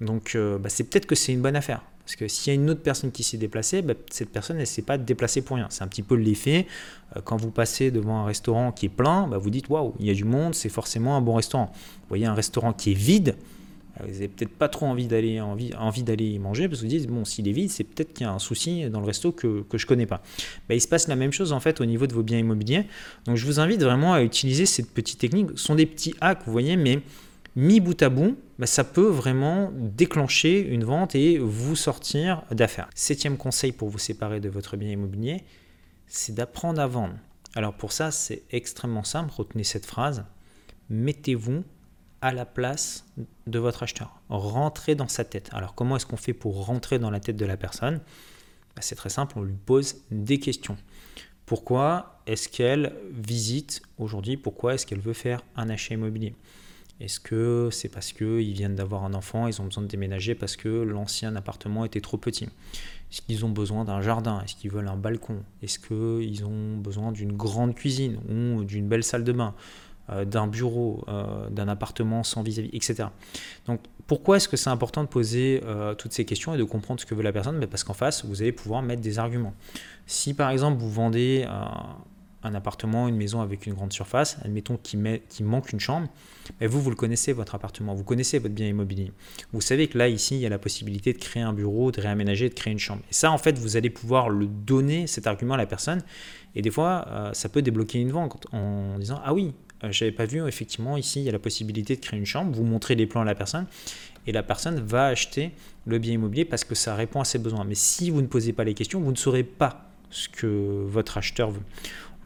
Donc, 0.00 0.32
euh, 0.34 0.58
bah, 0.58 0.68
c'est 0.68 0.84
peut-être 0.84 1.06
que 1.06 1.14
c'est 1.14 1.32
une 1.32 1.42
bonne 1.42 1.56
affaire. 1.56 1.82
Parce 2.08 2.16
que 2.16 2.26
s'il 2.26 2.54
y 2.54 2.56
a 2.56 2.58
une 2.58 2.70
autre 2.70 2.80
personne 2.80 3.12
qui 3.12 3.22
s'est 3.22 3.36
déplacée, 3.36 3.82
bah, 3.82 3.92
cette 4.10 4.30
personne, 4.30 4.56
ne 4.56 4.64
s'est 4.64 4.80
pas 4.80 4.96
déplacée 4.96 5.42
pour 5.42 5.56
rien. 5.56 5.66
C'est 5.68 5.84
un 5.84 5.88
petit 5.88 6.02
peu 6.02 6.14
l'effet. 6.14 6.66
Euh, 7.14 7.20
quand 7.22 7.36
vous 7.36 7.50
passez 7.50 7.90
devant 7.90 8.20
un 8.20 8.24
restaurant 8.24 8.72
qui 8.72 8.86
est 8.86 8.88
plein, 8.88 9.28
bah, 9.28 9.36
vous 9.36 9.50
dites 9.50 9.68
waouh, 9.68 9.94
il 10.00 10.06
y 10.06 10.10
a 10.10 10.14
du 10.14 10.24
monde, 10.24 10.54
c'est 10.54 10.70
forcément 10.70 11.18
un 11.18 11.20
bon 11.20 11.34
restaurant. 11.34 11.70
Vous 11.74 12.08
voyez 12.08 12.24
un 12.24 12.32
restaurant 12.32 12.72
qui 12.72 12.92
est 12.92 12.94
vide, 12.94 13.36
euh, 14.00 14.04
vous 14.06 14.12
n'avez 14.12 14.28
peut-être 14.28 14.56
pas 14.56 14.70
trop 14.70 14.86
envie 14.86 15.06
d'aller 15.06 15.38
envie, 15.42 15.74
envie 15.78 16.02
d'aller 16.02 16.30
y 16.30 16.38
manger 16.38 16.66
parce 16.66 16.80
que 16.80 16.86
vous 16.86 16.90
dites 16.90 17.06
bon 17.08 17.26
s'il 17.26 17.46
est 17.46 17.52
vide 17.52 17.70
c'est 17.70 17.84
peut-être 17.84 18.14
qu'il 18.14 18.24
y 18.24 18.26
a 18.26 18.32
un 18.32 18.38
souci 18.38 18.88
dans 18.88 19.00
le 19.00 19.06
resto 19.06 19.30
que, 19.30 19.64
que 19.68 19.76
je 19.76 19.86
connais 19.86 20.06
pas. 20.06 20.22
Bah, 20.66 20.74
il 20.74 20.80
se 20.80 20.88
passe 20.88 21.08
la 21.08 21.16
même 21.16 21.32
chose 21.32 21.52
en 21.52 21.60
fait 21.60 21.78
au 21.82 21.84
niveau 21.84 22.06
de 22.06 22.14
vos 22.14 22.22
biens 22.22 22.38
immobiliers. 22.38 22.86
Donc 23.26 23.36
je 23.36 23.44
vous 23.44 23.60
invite 23.60 23.82
vraiment 23.82 24.14
à 24.14 24.22
utiliser 24.22 24.64
cette 24.64 24.94
petite 24.94 25.18
technique. 25.18 25.48
Ce 25.56 25.64
sont 25.66 25.74
des 25.74 25.84
petits 25.84 26.14
hacks 26.22 26.40
vous 26.46 26.52
voyez 26.52 26.78
mais 26.78 27.02
mis 27.58 27.80
bout 27.80 28.00
à 28.02 28.08
bout, 28.08 28.38
bah, 28.60 28.66
ça 28.66 28.84
peut 28.84 29.08
vraiment 29.08 29.72
déclencher 29.74 30.60
une 30.60 30.84
vente 30.84 31.16
et 31.16 31.38
vous 31.38 31.74
sortir 31.74 32.44
d'affaires. 32.52 32.88
Septième 32.94 33.36
conseil 33.36 33.72
pour 33.72 33.88
vous 33.88 33.98
séparer 33.98 34.38
de 34.38 34.48
votre 34.48 34.76
bien 34.76 34.90
immobilier, 34.90 35.42
c'est 36.06 36.36
d'apprendre 36.36 36.80
à 36.80 36.86
vendre. 36.86 37.16
Alors 37.56 37.74
pour 37.74 37.90
ça, 37.90 38.12
c'est 38.12 38.44
extrêmement 38.52 39.02
simple, 39.02 39.32
retenez 39.36 39.64
cette 39.64 39.86
phrase. 39.86 40.24
Mettez-vous 40.88 41.64
à 42.20 42.32
la 42.32 42.46
place 42.46 43.04
de 43.48 43.58
votre 43.58 43.82
acheteur. 43.82 44.20
Rentrez 44.28 44.94
dans 44.94 45.08
sa 45.08 45.24
tête. 45.24 45.50
Alors 45.52 45.74
comment 45.74 45.96
est-ce 45.96 46.06
qu'on 46.06 46.16
fait 46.16 46.34
pour 46.34 46.64
rentrer 46.64 47.00
dans 47.00 47.10
la 47.10 47.18
tête 47.18 47.36
de 47.36 47.44
la 47.44 47.56
personne? 47.56 47.96
Bah, 48.76 48.82
C'est 48.82 48.94
très 48.94 49.10
simple, 49.10 49.36
on 49.36 49.42
lui 49.42 49.56
pose 49.66 49.96
des 50.12 50.38
questions. 50.38 50.76
Pourquoi 51.44 52.20
est-ce 52.28 52.48
qu'elle 52.48 52.94
visite 53.10 53.82
aujourd'hui? 53.98 54.36
Pourquoi 54.36 54.74
est-ce 54.74 54.86
qu'elle 54.86 55.00
veut 55.00 55.12
faire 55.12 55.42
un 55.56 55.68
achat 55.70 55.94
immobilier? 55.94 56.36
Est-ce 57.00 57.20
que 57.20 57.68
c'est 57.70 57.88
parce 57.88 58.12
qu'ils 58.12 58.52
viennent 58.52 58.74
d'avoir 58.74 59.04
un 59.04 59.14
enfant, 59.14 59.46
ils 59.46 59.60
ont 59.60 59.64
besoin 59.64 59.84
de 59.84 59.88
déménager 59.88 60.34
parce 60.34 60.56
que 60.56 60.68
l'ancien 60.68 61.36
appartement 61.36 61.84
était 61.84 62.00
trop 62.00 62.16
petit? 62.16 62.48
Est-ce 63.10 63.22
qu'ils 63.22 63.44
ont 63.44 63.50
besoin 63.50 63.84
d'un 63.84 64.02
jardin? 64.02 64.42
Est-ce 64.42 64.56
qu'ils 64.56 64.70
veulent 64.70 64.88
un 64.88 64.96
balcon? 64.96 65.42
Est-ce 65.62 65.78
qu'ils 65.78 66.44
ont 66.44 66.76
besoin 66.76 67.12
d'une 67.12 67.32
grande 67.32 67.74
cuisine 67.74 68.18
ou 68.28 68.64
d'une 68.64 68.88
belle 68.88 69.04
salle 69.04 69.24
de 69.24 69.32
bain 69.32 69.54
euh, 70.10 70.24
d'un 70.24 70.46
bureau, 70.46 71.04
euh, 71.08 71.50
d'un 71.50 71.68
appartement 71.68 72.22
sans 72.22 72.42
vis-à-vis, 72.42 72.70
etc. 72.72 73.08
Donc 73.66 73.80
pourquoi 74.06 74.38
est-ce 74.38 74.48
que 74.48 74.56
c'est 74.56 74.70
important 74.70 75.02
de 75.02 75.08
poser 75.08 75.60
euh, 75.64 75.94
toutes 75.94 76.12
ces 76.12 76.24
questions 76.24 76.54
et 76.54 76.58
de 76.58 76.64
comprendre 76.64 76.98
ce 76.98 77.04
que 77.06 77.14
veut 77.14 77.22
la 77.22 77.32
personne? 77.32 77.60
Ben, 77.60 77.68
Parce 77.68 77.84
qu'en 77.84 77.92
face, 77.92 78.24
vous 78.24 78.40
allez 78.40 78.52
pouvoir 78.52 78.82
mettre 78.82 79.02
des 79.02 79.18
arguments. 79.18 79.52
Si 80.06 80.32
par 80.32 80.50
exemple 80.50 80.80
vous 80.80 80.90
vendez 80.90 81.44
un 81.46 81.98
appartement, 82.42 83.08
une 83.08 83.16
maison 83.16 83.40
avec 83.40 83.66
une 83.66 83.74
grande 83.74 83.92
surface, 83.92 84.38
admettons 84.44 84.76
qu'il 84.76 85.00
manque 85.44 85.72
une 85.72 85.80
chambre, 85.80 86.08
mais 86.60 86.66
vous, 86.66 86.80
vous 86.80 86.90
le 86.90 86.96
connaissez, 86.96 87.32
votre 87.32 87.54
appartement, 87.54 87.94
vous 87.94 88.04
connaissez 88.04 88.38
votre 88.38 88.54
bien 88.54 88.66
immobilier. 88.66 89.12
Vous 89.52 89.60
savez 89.60 89.88
que 89.88 89.98
là, 89.98 90.08
ici, 90.08 90.36
il 90.36 90.40
y 90.40 90.46
a 90.46 90.48
la 90.48 90.58
possibilité 90.58 91.12
de 91.12 91.18
créer 91.18 91.42
un 91.42 91.52
bureau, 91.52 91.90
de 91.90 92.00
réaménager, 92.00 92.48
de 92.48 92.54
créer 92.54 92.72
une 92.72 92.78
chambre. 92.78 93.02
Et 93.10 93.14
ça, 93.14 93.30
en 93.30 93.38
fait, 93.38 93.58
vous 93.58 93.76
allez 93.76 93.90
pouvoir 93.90 94.28
le 94.28 94.46
donner, 94.46 95.06
cet 95.06 95.26
argument 95.26 95.54
à 95.54 95.58
la 95.58 95.66
personne. 95.66 96.02
Et 96.54 96.62
des 96.62 96.70
fois, 96.70 97.06
euh, 97.08 97.32
ça 97.32 97.48
peut 97.48 97.62
débloquer 97.62 97.98
une 97.98 98.10
vente 98.10 98.46
en 98.52 98.98
disant, 98.98 99.20
ah 99.24 99.34
oui, 99.34 99.52
euh, 99.84 99.92
j'avais 99.92 100.12
pas 100.12 100.24
vu, 100.24 100.46
effectivement, 100.46 100.96
ici, 100.96 101.20
il 101.20 101.24
y 101.24 101.28
a 101.28 101.32
la 101.32 101.38
possibilité 101.38 101.96
de 101.96 102.00
créer 102.00 102.18
une 102.18 102.26
chambre. 102.26 102.54
Vous 102.54 102.64
montrez 102.64 102.94
les 102.94 103.06
plans 103.06 103.22
à 103.22 103.24
la 103.24 103.34
personne. 103.34 103.66
Et 104.26 104.32
la 104.32 104.42
personne 104.42 104.80
va 104.80 105.06
acheter 105.06 105.52
le 105.86 105.98
bien 105.98 106.14
immobilier 106.14 106.44
parce 106.44 106.64
que 106.64 106.74
ça 106.74 106.94
répond 106.94 107.20
à 107.20 107.24
ses 107.24 107.38
besoins. 107.38 107.64
Mais 107.64 107.74
si 107.74 108.10
vous 108.10 108.20
ne 108.20 108.26
posez 108.26 108.52
pas 108.52 108.64
les 108.64 108.74
questions, 108.74 109.00
vous 109.00 109.10
ne 109.10 109.16
saurez 109.16 109.44
pas 109.44 109.90
ce 110.10 110.28
que 110.28 110.84
votre 110.86 111.18
acheteur 111.18 111.50
veut. 111.50 111.62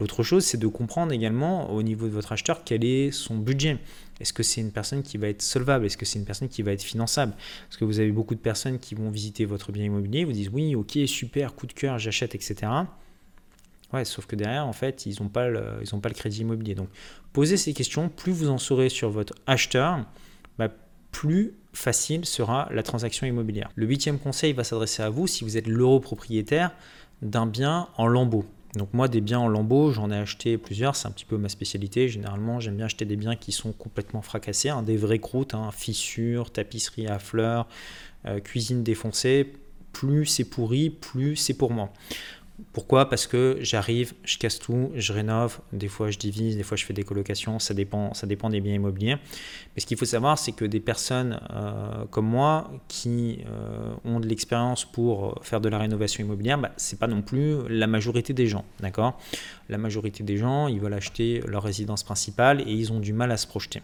L'autre 0.03 0.21
chose, 0.21 0.43
c'est 0.43 0.57
de 0.57 0.67
comprendre 0.67 1.13
également 1.13 1.71
au 1.71 1.81
niveau 1.81 2.07
de 2.07 2.11
votre 2.11 2.33
acheteur 2.33 2.65
quel 2.65 2.83
est 2.83 3.09
son 3.11 3.37
budget. 3.37 3.77
Est-ce 4.19 4.33
que 4.33 4.43
c'est 4.43 4.59
une 4.59 4.73
personne 4.73 5.01
qui 5.01 5.17
va 5.17 5.29
être 5.29 5.41
solvable? 5.41 5.85
Est-ce 5.85 5.95
que 5.95 6.03
c'est 6.03 6.19
une 6.19 6.25
personne 6.25 6.49
qui 6.49 6.61
va 6.61 6.73
être 6.73 6.81
finançable? 6.81 7.33
Parce 7.69 7.77
que 7.77 7.85
vous 7.85 8.01
avez 8.01 8.11
beaucoup 8.11 8.35
de 8.35 8.41
personnes 8.41 8.79
qui 8.79 8.95
vont 8.95 9.09
visiter 9.09 9.45
votre 9.45 9.71
bien 9.71 9.85
immobilier, 9.85 10.25
vous 10.25 10.33
disent 10.33 10.49
oui, 10.51 10.75
ok, 10.75 10.99
super, 11.05 11.55
coup 11.55 11.67
de 11.67 11.71
cœur, 11.71 11.99
j'achète, 11.99 12.35
etc. 12.35 12.69
Ouais, 13.93 14.03
sauf 14.03 14.25
que 14.25 14.35
derrière, 14.35 14.67
en 14.67 14.73
fait, 14.73 15.05
ils 15.05 15.23
n'ont 15.23 15.29
pas, 15.29 15.47
le, 15.47 15.61
pas 16.01 16.09
le 16.09 16.15
crédit 16.15 16.41
immobilier. 16.41 16.75
Donc, 16.75 16.89
posez 17.31 17.55
ces 17.55 17.73
questions, 17.73 18.09
plus 18.09 18.33
vous 18.33 18.49
en 18.49 18.57
saurez 18.57 18.89
sur 18.89 19.09
votre 19.09 19.33
acheteur, 19.47 20.05
bah, 20.57 20.67
plus 21.13 21.53
facile 21.71 22.25
sera 22.25 22.67
la 22.73 22.83
transaction 22.83 23.25
immobilière. 23.25 23.71
Le 23.75 23.85
huitième 23.85 24.19
conseil 24.19 24.51
va 24.51 24.65
s'adresser 24.65 25.01
à 25.01 25.09
vous 25.09 25.27
si 25.27 25.45
vous 25.45 25.55
êtes 25.55 25.67
l'euro 25.67 26.01
propriétaire 26.01 26.71
d'un 27.21 27.45
bien 27.45 27.87
en 27.95 28.07
lambeaux. 28.07 28.45
Donc 28.75 28.89
moi, 28.93 29.07
des 29.07 29.21
biens 29.21 29.39
en 29.39 29.47
lambeaux, 29.47 29.91
j'en 29.91 30.09
ai 30.09 30.17
acheté 30.17 30.57
plusieurs, 30.57 30.95
c'est 30.95 31.07
un 31.07 31.11
petit 31.11 31.25
peu 31.25 31.37
ma 31.37 31.49
spécialité. 31.49 32.09
Généralement, 32.09 32.59
j'aime 32.59 32.77
bien 32.77 32.85
acheter 32.85 33.05
des 33.05 33.15
biens 33.15 33.35
qui 33.35 33.51
sont 33.51 33.71
complètement 33.71 34.21
fracassés, 34.21 34.69
hein, 34.69 34.81
des 34.81 34.97
vraies 34.97 35.19
croûtes, 35.19 35.53
hein, 35.53 35.69
fissures, 35.71 36.51
tapisserie 36.51 37.07
à 37.07 37.19
fleurs, 37.19 37.67
euh, 38.25 38.39
cuisine 38.39 38.83
défoncée. 38.83 39.53
Plus 39.91 40.25
c'est 40.25 40.45
pourri, 40.45 40.89
plus 40.89 41.35
c'est 41.35 41.53
pour 41.53 41.71
moi. 41.71 41.93
Pourquoi? 42.73 43.07
Parce 43.07 43.27
que 43.27 43.57
j'arrive, 43.61 44.13
je 44.23 44.39
casse 44.39 44.57
tout, 44.57 44.91
je 44.95 45.13
rénove, 45.13 45.59
des 45.73 45.87
fois 45.87 46.09
je 46.09 46.17
divise, 46.17 46.57
des 46.57 46.63
fois 46.63 46.75
je 46.75 46.83
fais 46.83 46.93
des 46.93 47.03
colocations, 47.03 47.59
ça 47.59 47.75
dépend, 47.75 48.11
des 48.49 48.61
biens 48.61 48.73
immobiliers. 48.73 49.17
Mais 49.75 49.81
ce 49.81 49.85
qu'il 49.85 49.95
faut 49.95 50.05
savoir, 50.05 50.39
c'est 50.39 50.53
que 50.53 50.65
des 50.65 50.79
personnes 50.79 51.39
euh, 51.51 52.05
comme 52.09 52.25
moi 52.25 52.71
qui 52.87 53.41
euh, 53.45 53.93
ont 54.05 54.19
de 54.19 54.27
l'expérience 54.27 54.85
pour 54.85 55.39
faire 55.43 55.61
de 55.61 55.69
la 55.69 55.77
rénovation 55.77 56.23
immobilière, 56.23 56.57
bah, 56.57 56.71
ce 56.77 56.93
n'est 56.93 56.99
pas 56.99 57.05
non 57.05 57.21
plus 57.21 57.57
la 57.69 57.85
majorité 57.85 58.33
des 58.33 58.47
gens. 58.47 58.65
D'accord? 58.79 59.19
La 59.69 59.77
majorité 59.77 60.23
des 60.23 60.37
gens, 60.37 60.67
ils 60.67 60.79
veulent 60.79 60.95
acheter 60.95 61.43
leur 61.47 61.61
résidence 61.61 62.01
principale 62.03 62.61
et 62.61 62.71
ils 62.71 62.91
ont 62.91 62.99
du 62.99 63.13
mal 63.13 63.31
à 63.31 63.37
se 63.37 63.45
projeter. 63.45 63.83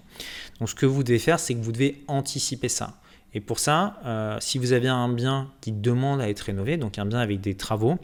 Donc 0.60 0.68
ce 0.68 0.76
que 0.76 0.88
vous 0.88 1.04
devez 1.04 1.20
faire, 1.20 1.40
c'est 1.40 1.54
que 1.54 1.62
vous 1.62 1.72
devez 1.72 2.04
anticiper 2.08 2.70
ça. 2.70 2.96
Et 3.36 3.42
pour 3.42 3.60
ça, 3.60 4.00
euh, 4.06 4.38
si 4.40 4.58
vous 4.58 4.74
avez 4.74 4.88
un 4.88 5.10
bien 5.10 5.52
qui 5.62 5.72
demande 5.72 6.22
à 6.22 6.30
être 6.30 6.40
rénové, 6.40 6.78
donc 6.78 6.98
un 6.98 7.06
bien 7.06 7.20
avec 7.20 7.42
des 7.42 7.54
travaux, 7.56 8.00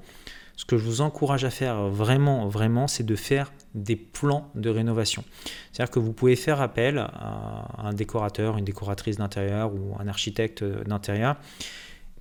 ce 0.56 0.66
que 0.66 0.78
je 0.78 0.84
vous 0.84 1.02
encourage 1.02 1.44
à 1.44 1.50
faire 1.50 1.90
vraiment, 1.90 2.48
vraiment, 2.48 2.88
c'est 2.88 3.04
de 3.04 3.16
faire 3.16 3.52
des 3.74 3.96
plans 3.96 4.50
de 4.56 4.70
rénovation. 4.70 5.24
C'est-à-dire 5.72 5.92
que 5.92 6.00
vous 6.00 6.14
pouvez 6.14 6.36
faire 6.36 6.62
appel 6.62 6.98
à 6.98 7.88
un 7.88 7.94
décorateur, 7.94 8.58
une 8.58 8.66
décoratrice 8.66 9.18
d'intérieur 9.18 9.74
ou 9.74 9.96
un 10.00 10.08
architecte 10.08 10.64
d'intérieur 10.64 11.36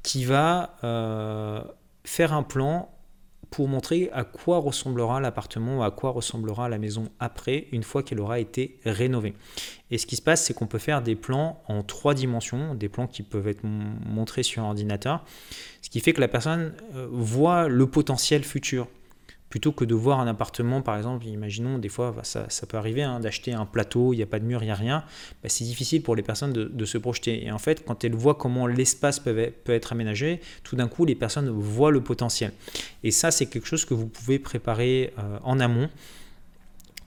qui 0.02 0.24
va 0.24 0.76
euh, 0.84 1.62
faire 2.04 2.32
un 2.32 2.42
plan 2.42 2.93
pour 3.54 3.68
montrer 3.68 4.10
à 4.12 4.24
quoi 4.24 4.58
ressemblera 4.58 5.20
l'appartement 5.20 5.84
à 5.84 5.92
quoi 5.92 6.10
ressemblera 6.10 6.68
la 6.68 6.76
maison 6.76 7.04
après, 7.20 7.68
une 7.70 7.84
fois 7.84 8.02
qu'elle 8.02 8.18
aura 8.18 8.40
été 8.40 8.80
rénovée. 8.84 9.34
Et 9.92 9.98
ce 9.98 10.06
qui 10.06 10.16
se 10.16 10.22
passe, 10.22 10.44
c'est 10.44 10.54
qu'on 10.54 10.66
peut 10.66 10.80
faire 10.80 11.02
des 11.02 11.14
plans 11.14 11.62
en 11.68 11.84
trois 11.84 12.14
dimensions, 12.14 12.74
des 12.74 12.88
plans 12.88 13.06
qui 13.06 13.22
peuvent 13.22 13.46
être 13.46 13.62
montrés 13.62 14.42
sur 14.42 14.64
un 14.64 14.66
ordinateur, 14.66 15.24
ce 15.82 15.88
qui 15.88 16.00
fait 16.00 16.12
que 16.12 16.20
la 16.20 16.26
personne 16.26 16.72
euh, 16.96 17.06
voit 17.12 17.68
le 17.68 17.86
potentiel 17.86 18.42
futur 18.42 18.88
plutôt 19.54 19.70
que 19.70 19.84
de 19.84 19.94
voir 19.94 20.18
un 20.18 20.26
appartement, 20.26 20.82
par 20.82 20.96
exemple, 20.96 21.24
imaginons, 21.26 21.78
des 21.78 21.88
fois, 21.88 22.10
bah, 22.10 22.24
ça, 22.24 22.66
peut 22.66 22.76
arriver 22.76 23.04
hein, 23.04 23.20
d'acheter 23.20 23.52
un 23.52 23.66
plateau, 23.66 24.12
il 24.12 24.16
n'y 24.16 24.22
a 24.24 24.26
pas 24.26 24.40
de 24.40 24.44
mur, 24.44 24.64
il 24.64 24.66
n'y 24.66 24.72
a 24.72 24.74
rien, 24.74 25.04
bah, 25.44 25.48
c'est 25.48 25.62
difficile 25.62 26.02
pour 26.02 26.16
les 26.16 26.24
personnes 26.24 26.52
de, 26.52 26.84
se 26.84 26.98
projeter. 26.98 27.46
Et 27.46 27.52
en 27.52 27.58
fait, 27.58 27.84
quand 27.84 28.02
elles 28.02 28.16
voient 28.16 28.34
comment 28.34 28.66
l'espace 28.66 29.20
peut, 29.20 29.52
être 29.68 29.92
aménagé, 29.92 30.40
tout 30.64 30.74
d'un 30.74 30.88
coup, 30.88 31.04
les 31.04 31.14
personnes 31.14 31.50
voient 31.50 31.92
le 31.92 32.00
potentiel. 32.00 32.50
Et 33.04 33.12
ça, 33.12 33.30
c'est 33.30 33.46
quelque 33.46 33.68
chose 33.68 33.84
que 33.84 33.94
vous 33.94 34.08
pouvez 34.08 34.40
préparer 34.40 35.12
euh, 35.20 35.38
en 35.44 35.60
amont 35.60 35.88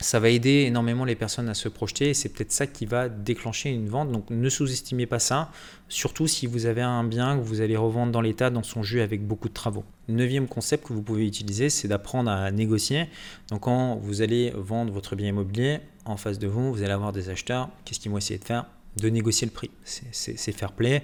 ça 0.00 0.20
va 0.20 0.28
aider 0.28 0.64
énormément 0.66 1.04
les 1.04 1.16
personnes 1.16 1.48
à 1.48 1.54
se 1.54 1.68
projeter 1.68 2.10
et 2.10 2.14
c'est 2.14 2.28
peut-être 2.28 2.52
ça 2.52 2.66
qui 2.66 2.86
va 2.86 3.08
déclencher 3.08 3.70
une 3.70 3.88
vente. 3.88 4.12
Donc 4.12 4.30
ne 4.30 4.48
sous-estimez 4.48 5.06
pas 5.06 5.18
ça, 5.18 5.50
surtout 5.88 6.26
si 6.26 6.46
vous 6.46 6.66
avez 6.66 6.82
un 6.82 7.04
bien 7.04 7.36
que 7.36 7.42
vous 7.42 7.60
allez 7.60 7.76
revendre 7.76 8.12
dans 8.12 8.20
l'état, 8.20 8.50
dans 8.50 8.62
son 8.62 8.82
jus 8.82 9.00
avec 9.00 9.26
beaucoup 9.26 9.48
de 9.48 9.54
travaux. 9.54 9.84
Neuvième 10.08 10.46
concept 10.46 10.86
que 10.86 10.92
vous 10.92 11.02
pouvez 11.02 11.26
utiliser, 11.26 11.68
c'est 11.68 11.88
d'apprendre 11.88 12.30
à 12.30 12.50
négocier. 12.50 13.08
Donc 13.50 13.62
quand 13.62 13.96
vous 13.96 14.22
allez 14.22 14.52
vendre 14.56 14.92
votre 14.92 15.16
bien 15.16 15.28
immobilier, 15.28 15.80
en 16.04 16.16
face 16.16 16.38
de 16.38 16.46
vous, 16.46 16.72
vous 16.72 16.82
allez 16.82 16.92
avoir 16.92 17.12
des 17.12 17.28
acheteurs. 17.28 17.68
Qu'est-ce 17.84 18.00
qu'ils 18.00 18.10
vont 18.10 18.18
essayer 18.18 18.38
de 18.38 18.44
faire? 18.44 18.66
De 18.96 19.08
négocier 19.08 19.46
le 19.46 19.52
prix. 19.52 19.70
C'est 19.84 20.52
fair 20.52 20.72
play. 20.72 21.02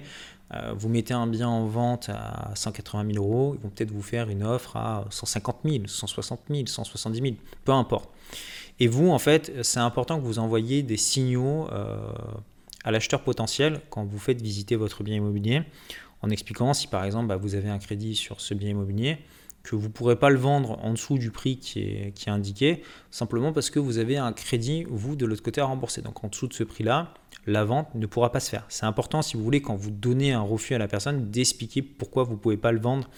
Euh, 0.53 0.73
vous 0.77 0.89
mettez 0.89 1.13
un 1.13 1.27
bien 1.27 1.47
en 1.47 1.65
vente 1.65 2.09
à 2.09 2.51
180 2.53 3.13
000 3.13 3.23
euros, 3.23 3.55
ils 3.55 3.63
vont 3.63 3.69
peut-être 3.69 3.91
vous 3.91 4.03
faire 4.03 4.29
une 4.29 4.43
offre 4.43 4.77
à 4.77 5.05
150 5.09 5.57
000, 5.65 5.87
160 5.87 6.41
000, 6.49 6.67
170 6.67 7.19
000, 7.19 7.35
peu 7.63 7.71
importe. 7.71 8.09
Et 8.79 8.87
vous, 8.87 9.09
en 9.09 9.19
fait, 9.19 9.51
c'est 9.63 9.79
important 9.79 10.19
que 10.19 10.25
vous 10.25 10.39
envoyiez 10.39 10.83
des 10.83 10.97
signaux 10.97 11.67
euh, 11.71 11.97
à 12.83 12.91
l'acheteur 12.91 13.21
potentiel 13.21 13.81
quand 13.89 14.05
vous 14.05 14.19
faites 14.19 14.41
visiter 14.41 14.75
votre 14.75 15.03
bien 15.03 15.15
immobilier, 15.15 15.63
en 16.21 16.29
expliquant 16.29 16.73
si 16.73 16.87
par 16.87 17.03
exemple 17.05 17.27
bah, 17.27 17.37
vous 17.37 17.55
avez 17.55 17.69
un 17.69 17.79
crédit 17.79 18.15
sur 18.15 18.41
ce 18.41 18.53
bien 18.53 18.69
immobilier, 18.69 19.19
que 19.63 19.75
vous 19.75 19.87
ne 19.87 19.91
pourrez 19.93 20.15
pas 20.15 20.29
le 20.29 20.37
vendre 20.37 20.77
en 20.83 20.91
dessous 20.91 21.17
du 21.17 21.31
prix 21.31 21.57
qui 21.57 21.79
est, 21.79 22.27
indiqué, 22.27 22.83
simplement 23.09 23.51
parce 23.51 23.69
que 23.69 23.79
vous 23.79 23.97
avez 23.97 24.17
un 24.17 24.31
crédit, 24.31 24.85
vous, 24.87 25.15
de 25.15 25.25
l'autre 25.25 25.41
côté, 25.41 25.59
à 25.59 25.65
rembourser. 25.65 26.01
Donc 26.01 26.23
en 26.23 26.27
dessous 26.27 26.47
de 26.47 26.53
ce 26.53 26.63
prix-là, 26.63 27.13
la 27.47 27.63
vente 27.65 27.93
ne 27.95 28.05
pourra 28.05 28.31
pas 28.31 28.39
se 28.39 28.49
faire. 28.49 28.65
C'est 28.69 28.85
important, 28.85 29.21
si 29.21 29.37
vous 29.37 29.43
voulez, 29.43 29.61
quand 29.61 29.75
vous 29.75 29.89
donnez 29.89 30.33
un 30.33 30.41
refus 30.41 30.75
à 30.75 30.77
la 30.77 30.87
personne, 30.87 31.31
d'expliquer 31.31 31.81
pourquoi 31.81 32.23
vous 32.23 32.33
ne 32.33 32.37
pouvez 32.37 32.57
pas 32.57 32.71
le 32.71 32.79
vendre 32.79 33.09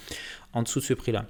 en 0.54 0.64
dessous 0.64 0.80
de 0.80 0.86
ce 0.86 0.94
prix-là. 0.94 1.26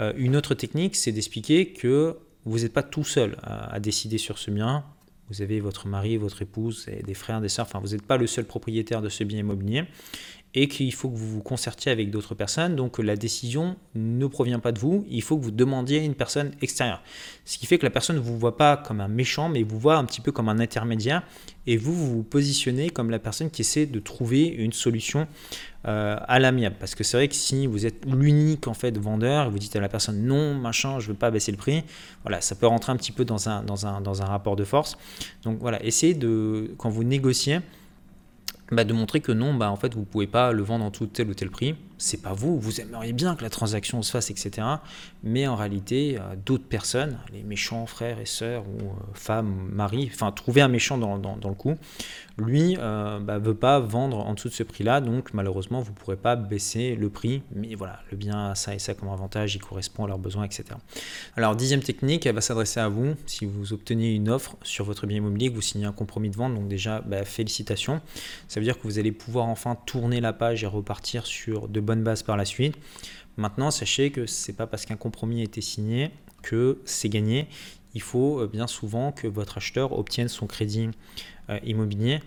Euh, 0.00 0.12
une 0.16 0.36
autre 0.36 0.54
technique, 0.54 0.96
c'est 0.96 1.12
d'expliquer 1.12 1.72
que 1.72 2.16
vous 2.46 2.60
n'êtes 2.60 2.72
pas 2.72 2.82
tout 2.82 3.04
seul 3.04 3.36
à, 3.42 3.78
décider 3.80 4.18
sur 4.18 4.38
ce 4.38 4.50
bien. 4.50 4.84
Vous 5.28 5.42
avez 5.42 5.58
votre 5.60 5.88
mari, 5.88 6.16
votre 6.16 6.42
épouse, 6.42 6.86
des 7.04 7.14
frères, 7.14 7.40
des 7.40 7.48
sœurs. 7.48 7.66
Enfin, 7.66 7.80
vous 7.80 7.88
n'êtes 7.88 8.06
pas 8.06 8.16
le 8.16 8.28
seul 8.28 8.44
propriétaire 8.44 9.02
de 9.02 9.08
ce 9.08 9.24
bien 9.24 9.40
immobilier 9.40 9.84
et 10.56 10.68
qu'il 10.68 10.92
faut 10.94 11.10
que 11.10 11.16
vous 11.16 11.28
vous 11.28 11.42
concertiez 11.42 11.92
avec 11.92 12.10
d'autres 12.10 12.34
personnes. 12.34 12.76
Donc 12.76 12.98
la 12.98 13.14
décision 13.14 13.76
ne 13.94 14.26
provient 14.26 14.58
pas 14.58 14.72
de 14.72 14.78
vous, 14.78 15.04
il 15.08 15.22
faut 15.22 15.36
que 15.36 15.44
vous 15.44 15.50
demandiez 15.50 16.00
à 16.00 16.02
une 16.02 16.14
personne 16.14 16.52
extérieure. 16.62 17.02
Ce 17.44 17.58
qui 17.58 17.66
fait 17.66 17.76
que 17.78 17.84
la 17.84 17.90
personne 17.90 18.16
ne 18.16 18.22
vous 18.22 18.38
voit 18.38 18.56
pas 18.56 18.78
comme 18.78 19.02
un 19.02 19.08
méchant, 19.08 19.50
mais 19.50 19.62
vous 19.62 19.78
voit 19.78 19.96
un 19.96 20.04
petit 20.06 20.22
peu 20.22 20.32
comme 20.32 20.48
un 20.48 20.58
intermédiaire 20.58 21.22
et 21.66 21.76
vous 21.76 21.94
vous, 21.94 22.22
positionnez 22.22 22.88
comme 22.88 23.10
la 23.10 23.18
personne 23.18 23.50
qui 23.50 23.60
essaie 23.60 23.84
de 23.84 24.00
trouver 24.00 24.46
une 24.46 24.72
solution 24.72 25.26
euh, 25.86 26.16
à 26.26 26.38
l'amiable. 26.38 26.76
Parce 26.80 26.94
que 26.94 27.04
c'est 27.04 27.18
vrai 27.18 27.28
que 27.28 27.34
si 27.34 27.66
vous 27.66 27.84
êtes 27.84 28.06
l'unique 28.06 28.66
en 28.66 28.74
fait 28.74 28.96
vendeur, 28.96 29.48
et 29.48 29.50
vous 29.50 29.58
dites 29.58 29.76
à 29.76 29.80
la 29.80 29.90
personne 29.90 30.24
non, 30.24 30.54
machin, 30.54 31.00
je 31.00 31.08
ne 31.08 31.12
veux 31.12 31.18
pas 31.18 31.30
baisser 31.30 31.52
le 31.52 31.58
prix, 31.58 31.84
voilà, 32.22 32.40
ça 32.40 32.54
peut 32.54 32.66
rentrer 32.66 32.92
un 32.92 32.96
petit 32.96 33.12
peu 33.12 33.26
dans 33.26 33.50
un, 33.50 33.62
dans 33.62 33.86
un, 33.86 34.00
dans 34.00 34.22
un 34.22 34.26
rapport 34.26 34.56
de 34.56 34.64
force. 34.64 34.96
Donc 35.42 35.58
voilà, 35.60 35.84
essayez 35.84 36.14
de, 36.14 36.70
quand 36.78 36.88
vous 36.88 37.04
négociez, 37.04 37.60
bah, 38.72 38.84
de 38.84 38.92
montrer 38.92 39.20
que 39.20 39.32
non, 39.32 39.54
bah, 39.54 39.70
en 39.70 39.76
fait, 39.76 39.94
vous 39.94 40.00
ne 40.00 40.04
pouvez 40.06 40.26
pas 40.26 40.52
le 40.52 40.62
vendre 40.62 40.84
en 40.84 40.90
tout 40.90 41.06
tel 41.06 41.28
ou 41.28 41.34
tel 41.34 41.50
prix. 41.50 41.76
C'est 41.98 42.22
pas 42.22 42.32
vous, 42.32 42.60
vous 42.60 42.80
aimeriez 42.80 43.12
bien 43.12 43.34
que 43.36 43.42
la 43.42 43.50
transaction 43.50 44.02
se 44.02 44.10
fasse, 44.10 44.30
etc. 44.30 44.66
Mais 45.22 45.46
en 45.46 45.56
réalité, 45.56 46.18
d'autres 46.44 46.64
personnes, 46.64 47.18
les 47.32 47.42
méchants 47.42 47.86
frères 47.86 48.18
et 48.20 48.26
sœurs 48.26 48.64
ou 48.66 48.84
euh, 48.84 48.92
femmes, 49.14 49.68
maris, 49.72 50.10
enfin, 50.12 50.30
trouver 50.32 50.60
un 50.60 50.68
méchant 50.68 50.98
dans, 50.98 51.16
le 51.16 51.54
coup, 51.54 51.74
lui 52.38 52.74
ne 52.74 52.78
euh, 52.80 53.18
bah, 53.20 53.38
veut 53.38 53.54
pas 53.54 53.80
vendre 53.80 54.18
en 54.18 54.34
dessous 54.34 54.48
de 54.48 54.54
ce 54.54 54.62
prix-là, 54.62 55.00
donc 55.00 55.32
malheureusement, 55.32 55.80
vous 55.80 55.92
ne 55.92 55.96
pourrez 55.96 56.16
pas 56.16 56.36
baisser 56.36 56.94
le 56.94 57.08
prix. 57.08 57.42
Mais 57.54 57.74
voilà, 57.74 58.00
le 58.10 58.16
bien 58.16 58.50
a 58.50 58.54
ça 58.54 58.74
et 58.74 58.78
ça 58.78 58.94
comme 58.94 59.08
avantage, 59.08 59.54
il 59.54 59.60
correspond 59.60 60.04
à 60.04 60.08
leurs 60.08 60.18
besoins, 60.18 60.44
etc. 60.44 60.64
Alors, 61.36 61.56
dixième 61.56 61.82
technique, 61.82 62.26
elle 62.26 62.34
va 62.34 62.40
s'adresser 62.40 62.80
à 62.80 62.88
vous 62.88 63.14
si 63.26 63.46
vous 63.46 63.72
obtenez 63.72 64.14
une 64.14 64.28
offre 64.28 64.56
sur 64.62 64.84
votre 64.84 65.06
bien 65.06 65.18
immobilier, 65.18 65.50
que 65.50 65.54
vous 65.54 65.62
signez 65.62 65.86
un 65.86 65.92
compromis 65.92 66.30
de 66.30 66.36
vente. 66.36 66.54
Donc, 66.54 66.68
déjà, 66.68 67.00
bah, 67.00 67.24
félicitations 67.24 68.00
ça 68.48 68.60
veut 68.60 68.64
dire 68.64 68.78
que 68.78 68.82
vous 68.84 68.98
allez 68.98 69.12
pouvoir 69.12 69.46
enfin 69.46 69.76
tourner 69.86 70.20
la 70.20 70.32
page 70.32 70.64
et 70.64 70.66
repartir 70.66 71.26
sur 71.26 71.68
de 71.68 71.80
bonnes 71.86 72.04
par 72.26 72.36
la 72.36 72.44
suite. 72.44 72.76
Maintenant, 73.36 73.70
sachez 73.70 74.10
que 74.10 74.26
ce 74.26 74.50
n'est 74.50 74.56
pas 74.56 74.66
parce 74.66 74.86
qu'un 74.86 74.96
compromis 74.96 75.40
a 75.40 75.44
été 75.44 75.60
signé 75.60 76.10
que 76.42 76.78
c'est 76.84 77.08
gagné. 77.08 77.48
Il 77.94 78.02
faut 78.02 78.40
euh, 78.40 78.46
bien 78.46 78.66
souvent 78.66 79.12
que 79.12 79.26
votre 79.26 79.58
acheteur 79.58 79.92
obtienne 79.98 80.28
son 80.28 80.46
crédit 80.46 80.90
euh, 81.50 81.58
immobilier. 81.64 82.20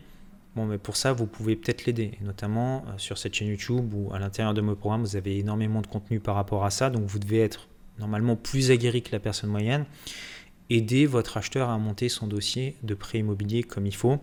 Bon, 0.56 0.66
mais 0.66 0.78
pour 0.78 0.98
ça, 0.98 1.14
vous 1.14 1.28
pouvez 1.28 1.56
peut-être 1.56 1.86
l'aider, 1.86 2.12
notamment 2.22 2.84
euh, 2.88 2.98
sur 2.98 3.18
cette 3.18 3.36
chaîne 3.36 3.50
YouTube 3.50 3.94
ou 3.94 4.14
à 4.14 4.20
l'intérieur 4.20 4.54
de 4.54 4.62
mon 4.62 4.76
programme, 4.76 5.02
vous 5.02 5.16
avez 5.16 5.38
énormément 5.38 5.82
de 5.82 5.88
contenu 5.88 6.20
par 6.20 6.36
rapport 6.36 6.66
à 6.66 6.72
ça, 6.72 6.90
donc 6.90 7.04
vous 7.04 7.20
devez 7.20 7.40
être 7.40 7.68
normalement 8.00 8.36
plus 8.36 8.72
aguerri 8.72 9.02
que 9.04 9.12
la 9.12 9.20
personne 9.20 9.50
moyenne. 9.50 9.86
Aider 10.70 11.06
votre 11.06 11.38
acheteur 11.38 11.70
à 11.70 11.78
monter 11.78 12.10
son 12.10 12.28
dossier 12.28 12.76
de 12.84 12.94
prêt 12.94 13.20
immobilier 13.20 13.64
comme 13.64 13.86
il 13.86 13.96
faut. 13.96 14.20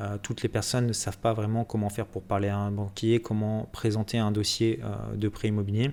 Euh, 0.00 0.16
toutes 0.22 0.42
les 0.42 0.48
personnes 0.48 0.86
ne 0.86 0.92
savent 0.92 1.18
pas 1.18 1.32
vraiment 1.34 1.64
comment 1.64 1.90
faire 1.90 2.06
pour 2.06 2.22
parler 2.22 2.48
à 2.48 2.56
un 2.56 2.70
banquier, 2.70 3.20
comment 3.20 3.68
présenter 3.72 4.18
un 4.18 4.32
dossier 4.32 4.80
euh, 4.82 5.14
de 5.16 5.28
prêt 5.28 5.48
immobilier. 5.48 5.90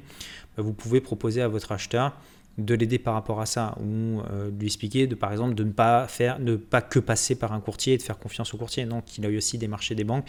Bah, 0.55 0.63
vous 0.63 0.73
pouvez 0.73 1.01
proposer 1.01 1.41
à 1.41 1.47
votre 1.47 1.71
acheteur 1.71 2.13
de 2.57 2.75
l'aider 2.75 2.99
par 2.99 3.13
rapport 3.13 3.39
à 3.41 3.45
ça 3.45 3.75
ou 3.79 4.21
euh, 4.21 4.51
lui 4.57 4.67
expliquer 4.67 5.07
de 5.07 5.15
par 5.15 5.31
exemple 5.31 5.55
de 5.55 5.63
ne 5.63 5.71
pas 5.71 6.07
faire 6.07 6.39
ne 6.39 6.55
pas 6.55 6.81
que 6.81 6.99
passer 6.99 7.35
par 7.35 7.53
un 7.53 7.59
courtier 7.61 7.93
et 7.93 7.97
de 7.97 8.01
faire 8.01 8.17
confiance 8.17 8.53
au 8.53 8.57
courtier 8.57 8.85
non 8.85 9.01
qu'il 9.01 9.25
a 9.25 9.29
aussi 9.29 9.57
des 9.57 9.69
marchés 9.69 9.95
des 9.95 10.03
banques 10.03 10.27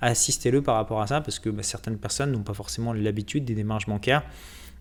assistez-le 0.00 0.62
par 0.62 0.74
rapport 0.74 1.00
à 1.00 1.06
ça 1.06 1.20
parce 1.22 1.38
que 1.38 1.48
bah, 1.48 1.62
certaines 1.62 1.96
personnes 1.96 2.32
n'ont 2.32 2.42
pas 2.42 2.52
forcément 2.52 2.92
l'habitude 2.92 3.44
des 3.44 3.54
démarches 3.54 3.86
bancaires 3.86 4.24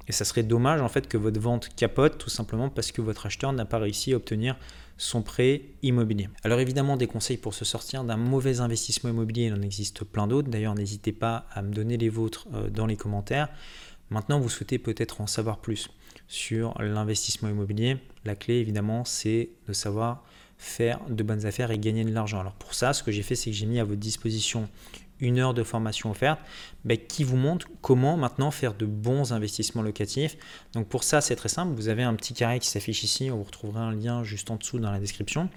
et 0.09 0.11
ça 0.11 0.25
serait 0.25 0.43
dommage 0.43 0.81
en 0.81 0.89
fait 0.89 1.07
que 1.07 1.17
votre 1.17 1.39
vente 1.39 1.69
capote 1.75 2.17
tout 2.17 2.31
simplement 2.31 2.69
parce 2.69 2.91
que 2.91 3.01
votre 3.01 3.27
acheteur 3.27 3.53
n'a 3.53 3.65
pas 3.65 3.77
réussi 3.77 4.11
à 4.11 4.17
obtenir 4.17 4.57
son 4.97 5.21
prêt 5.21 5.61
immobilier. 5.81 6.29
Alors 6.43 6.59
évidemment, 6.59 6.97
des 6.97 7.07
conseils 7.07 7.37
pour 7.37 7.53
se 7.53 7.63
sortir 7.63 8.03
d'un 8.03 8.17
mauvais 8.17 8.59
investissement 8.59 9.11
immobilier, 9.11 9.45
il 9.45 9.53
en 9.53 9.61
existe 9.61 10.03
plein 10.03 10.27
d'autres. 10.27 10.49
D'ailleurs, 10.49 10.75
n'hésitez 10.75 11.13
pas 11.13 11.45
à 11.53 11.61
me 11.61 11.71
donner 11.71 11.95
les 11.95 12.09
vôtres 12.09 12.47
euh, 12.53 12.69
dans 12.69 12.85
les 12.85 12.97
commentaires. 12.97 13.47
Maintenant, 14.09 14.41
vous 14.41 14.49
souhaitez 14.49 14.77
peut-être 14.77 15.21
en 15.21 15.27
savoir 15.27 15.59
plus 15.59 15.89
sur 16.27 16.73
l'investissement 16.81 17.47
immobilier. 17.47 17.97
La 18.25 18.35
clé, 18.35 18.55
évidemment, 18.55 19.05
c'est 19.05 19.51
de 19.67 19.73
savoir 19.73 20.25
faire 20.57 20.99
de 21.07 21.23
bonnes 21.23 21.45
affaires 21.45 21.71
et 21.71 21.79
gagner 21.79 22.03
de 22.03 22.11
l'argent. 22.11 22.41
Alors 22.41 22.53
pour 22.53 22.73
ça, 22.73 22.91
ce 22.91 23.01
que 23.01 23.11
j'ai 23.11 23.23
fait, 23.23 23.35
c'est 23.35 23.51
que 23.51 23.55
j'ai 23.55 23.67
mis 23.67 23.79
à 23.79 23.85
votre 23.85 23.99
disposition 23.99 24.67
une 25.19 25.39
heure 25.39 25.53
de 25.53 25.63
formation 25.63 26.11
offerte 26.11 26.39
ben, 26.85 26.97
qui 26.97 27.23
vous 27.23 27.37
montre 27.37 27.67
comment 27.81 28.17
maintenant 28.17 28.51
faire 28.51 28.73
de 28.73 28.85
bons 28.85 29.33
investissements 29.33 29.81
locatifs. 29.81 30.37
Donc 30.73 30.87
pour 30.87 31.03
ça, 31.03 31.21
c'est 31.21 31.35
très 31.35 31.49
simple. 31.49 31.73
Vous 31.73 31.89
avez 31.89 32.03
un 32.03 32.15
petit 32.15 32.33
carré 32.33 32.59
qui 32.59 32.67
s'affiche 32.67 33.03
ici. 33.03 33.29
Vous 33.29 33.43
retrouverez 33.43 33.81
un 33.81 33.91
lien 33.91 34.23
juste 34.23 34.51
en 34.51 34.55
dessous 34.55 34.79
dans 34.79 34.91
la 34.91 34.99
description. 34.99 35.49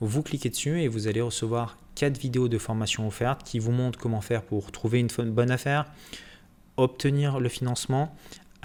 Vous 0.00 0.22
cliquez 0.22 0.50
dessus 0.50 0.80
et 0.82 0.88
vous 0.88 1.06
allez 1.06 1.20
recevoir 1.20 1.78
quatre 1.94 2.18
vidéos 2.18 2.48
de 2.48 2.58
formation 2.58 3.06
offertes 3.06 3.42
qui 3.44 3.58
vous 3.58 3.72
montrent 3.72 3.98
comment 3.98 4.20
faire 4.20 4.42
pour 4.42 4.72
trouver 4.72 5.00
une 5.00 5.08
bonne 5.30 5.50
affaire, 5.50 5.86
obtenir 6.76 7.38
le 7.38 7.48
financement, 7.48 8.14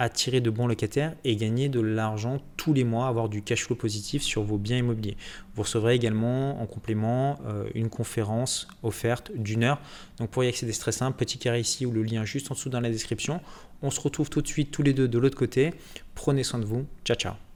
attirer 0.00 0.40
de 0.40 0.48
bons 0.48 0.66
locataires 0.66 1.14
et 1.24 1.36
gagner 1.36 1.68
de 1.68 1.78
l'argent 1.78 2.40
tous 2.56 2.72
les 2.72 2.84
mois, 2.84 3.06
avoir 3.06 3.28
du 3.28 3.42
cash 3.42 3.64
flow 3.66 3.76
positif 3.76 4.22
sur 4.22 4.42
vos 4.42 4.56
biens 4.56 4.78
immobiliers. 4.78 5.16
Vous 5.54 5.62
recevrez 5.62 5.94
également 5.94 6.60
en 6.60 6.66
complément 6.66 7.38
euh, 7.46 7.68
une 7.74 7.90
conférence 7.90 8.66
offerte 8.82 9.30
d'une 9.34 9.62
heure. 9.62 9.78
Donc 10.18 10.30
pour 10.30 10.42
y 10.42 10.48
accéder, 10.48 10.72
c'est 10.72 10.80
très 10.80 10.92
simple, 10.92 11.18
petit 11.18 11.38
carré 11.38 11.60
ici 11.60 11.84
ou 11.84 11.92
le 11.92 12.02
lien 12.02 12.24
juste 12.24 12.50
en 12.50 12.54
dessous 12.54 12.70
dans 12.70 12.80
la 12.80 12.90
description. 12.90 13.40
On 13.82 13.90
se 13.90 14.00
retrouve 14.00 14.30
tout 14.30 14.40
de 14.40 14.48
suite 14.48 14.70
tous 14.70 14.82
les 14.82 14.94
deux 14.94 15.06
de 15.06 15.18
l'autre 15.18 15.36
côté. 15.36 15.74
Prenez 16.14 16.44
soin 16.44 16.58
de 16.58 16.64
vous. 16.64 16.86
Ciao 17.04 17.16
ciao. 17.16 17.49